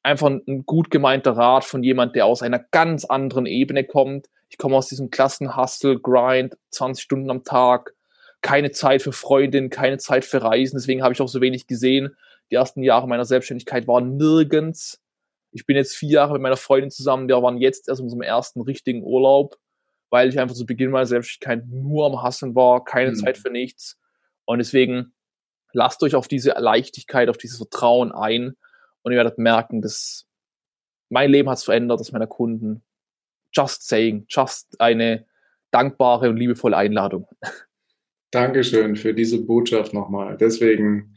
Einfach 0.01 0.27
ein 0.27 0.65
gut 0.65 0.91
gemeinter 0.91 1.31
Rat 1.31 1.63
von 1.63 1.83
jemand, 1.83 2.15
der 2.15 2.25
aus 2.25 2.41
einer 2.41 2.59
ganz 2.59 3.05
anderen 3.05 3.45
Ebene 3.45 3.85
kommt. 3.85 4.29
Ich 4.49 4.57
komme 4.57 4.75
aus 4.75 4.89
diesem 4.89 5.09
Klassenhustle, 5.09 5.99
Grind, 5.99 6.57
20 6.71 7.03
Stunden 7.03 7.31
am 7.31 7.43
Tag, 7.43 7.93
keine 8.41 8.71
Zeit 8.71 9.01
für 9.01 9.13
Freundin, 9.13 9.69
keine 9.69 9.97
Zeit 9.97 10.25
für 10.25 10.43
Reisen. 10.43 10.77
Deswegen 10.77 11.03
habe 11.03 11.13
ich 11.13 11.21
auch 11.21 11.29
so 11.29 11.41
wenig 11.41 11.67
gesehen. 11.67 12.15
Die 12.51 12.55
ersten 12.55 12.83
Jahre 12.83 13.07
meiner 13.07 13.25
Selbstständigkeit 13.25 13.87
waren 13.87 14.17
nirgends 14.17 15.02
ich 15.53 15.65
bin 15.65 15.75
jetzt 15.75 15.95
vier 15.95 16.09
Jahre 16.09 16.33
mit 16.33 16.41
meiner 16.41 16.57
Freundin 16.57 16.91
zusammen, 16.91 17.27
wir 17.27 17.41
waren 17.41 17.57
jetzt 17.57 17.87
erst 17.87 17.99
in 17.99 18.05
unserem 18.05 18.23
ersten 18.23 18.61
richtigen 18.61 19.03
Urlaub, 19.03 19.55
weil 20.09 20.29
ich 20.29 20.39
einfach 20.39 20.55
zu 20.55 20.65
Beginn 20.65 20.91
meiner 20.91 21.05
Selbstständigkeit 21.05 21.67
nur 21.67 22.05
am 22.07 22.21
Hassen 22.21 22.55
war, 22.55 22.83
keine 22.83 23.11
mhm. 23.11 23.15
Zeit 23.15 23.37
für 23.37 23.49
nichts. 23.49 23.99
Und 24.45 24.57
deswegen 24.57 25.13
lasst 25.71 26.01
euch 26.03 26.15
auf 26.15 26.27
diese 26.27 26.51
Leichtigkeit, 26.51 27.29
auf 27.29 27.37
dieses 27.37 27.57
Vertrauen 27.57 28.11
ein 28.11 28.55
und 29.03 29.11
ihr 29.11 29.17
werdet 29.17 29.37
merken, 29.37 29.81
dass 29.81 30.25
mein 31.09 31.29
Leben 31.29 31.49
hat 31.49 31.59
es 31.59 31.63
verändert, 31.63 31.99
das 31.99 32.11
meiner 32.11 32.27
Kunden. 32.27 32.83
Just 33.51 33.87
saying, 33.87 34.25
just 34.29 34.79
eine 34.81 35.27
dankbare 35.69 36.29
und 36.29 36.37
liebevolle 36.37 36.75
Einladung. 36.75 37.27
Dankeschön 38.31 38.95
für 38.95 39.13
diese 39.13 39.45
Botschaft 39.45 39.93
nochmal. 39.93 40.37
Deswegen 40.37 41.15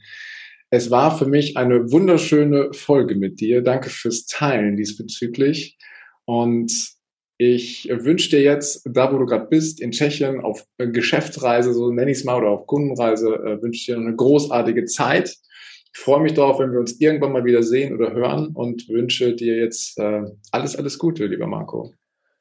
es 0.70 0.90
war 0.90 1.16
für 1.16 1.26
mich 1.26 1.57
eine 1.57 1.92
wunderschöne 1.92 2.72
Folge 2.72 3.14
mit 3.14 3.40
dir. 3.40 3.62
Danke 3.62 3.90
fürs 3.90 4.26
Teilen 4.26 4.76
diesbezüglich. 4.76 5.79
Und 6.24 6.96
ich 7.38 7.88
wünsche 7.90 8.31
dir 8.31 8.42
jetzt, 8.42 8.88
da 8.90 9.12
wo 9.12 9.18
du 9.18 9.26
gerade 9.26 9.46
bist, 9.46 9.81
in 9.81 9.92
Tschechien 9.92 10.40
auf 10.40 10.66
Geschäftsreise, 10.79 11.72
so 11.72 11.90
nenne 11.90 12.11
ich 12.11 12.18
es 12.18 12.24
mal, 12.24 12.38
oder 12.38 12.48
auf 12.48 12.66
Kundenreise, 12.66 13.29
äh, 13.29 13.62
wünsche 13.62 13.79
ich 13.79 13.87
dir 13.87 13.96
eine 13.96 14.16
großartige 14.16 14.87
Zeit. 14.87 15.37
Ich 15.94 16.00
freue 16.00 16.22
mich 16.22 16.35
darauf, 16.35 16.59
wenn 16.59 16.72
wir 16.72 16.81
uns 16.81 17.00
irgendwann 17.00 17.33
mal 17.33 17.44
wieder 17.44 17.62
sehen 17.62 17.94
oder 17.94 18.12
hören 18.12 18.48
und 18.55 18.88
wünsche 18.88 19.35
dir 19.35 19.57
jetzt 19.57 19.98
äh, 19.98 20.22
alles, 20.50 20.76
alles 20.76 20.98
Gute, 20.98 21.26
lieber 21.26 21.46
Marco. 21.46 21.92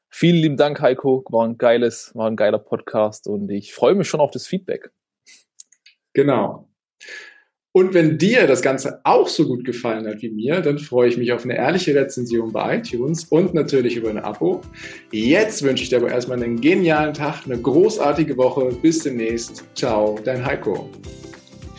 Vielen 0.08 0.36
lieben 0.36 0.56
Dank, 0.56 0.80
Heiko. 0.80 1.24
War 1.28 1.46
ein 1.46 1.58
geiles, 1.58 2.12
war 2.14 2.28
ein 2.28 2.36
geiler 2.36 2.58
Podcast 2.58 3.28
und 3.28 3.50
ich 3.50 3.74
freue 3.74 3.94
mich 3.94 4.08
schon 4.08 4.20
auf 4.20 4.30
das 4.30 4.46
Feedback. 4.46 4.90
Genau. 6.14 6.68
Und 7.76 7.92
wenn 7.92 8.16
dir 8.16 8.46
das 8.46 8.62
Ganze 8.62 9.00
auch 9.04 9.28
so 9.28 9.46
gut 9.46 9.62
gefallen 9.66 10.06
hat 10.06 10.22
wie 10.22 10.30
mir, 10.30 10.62
dann 10.62 10.78
freue 10.78 11.10
ich 11.10 11.18
mich 11.18 11.30
auf 11.34 11.44
eine 11.44 11.58
ehrliche 11.58 11.94
Rezension 11.94 12.50
bei 12.50 12.78
iTunes 12.78 13.24
und 13.24 13.52
natürlich 13.52 13.96
über 13.96 14.08
ein 14.08 14.16
Abo. 14.16 14.62
Jetzt 15.12 15.62
wünsche 15.62 15.82
ich 15.82 15.90
dir 15.90 15.98
aber 15.98 16.08
erstmal 16.08 16.42
einen 16.42 16.58
genialen 16.58 17.12
Tag, 17.12 17.42
eine 17.44 17.60
großartige 17.60 18.38
Woche. 18.38 18.70
Bis 18.80 19.00
demnächst. 19.00 19.62
Ciao, 19.74 20.18
dein 20.24 20.42
Heiko. 20.42 20.88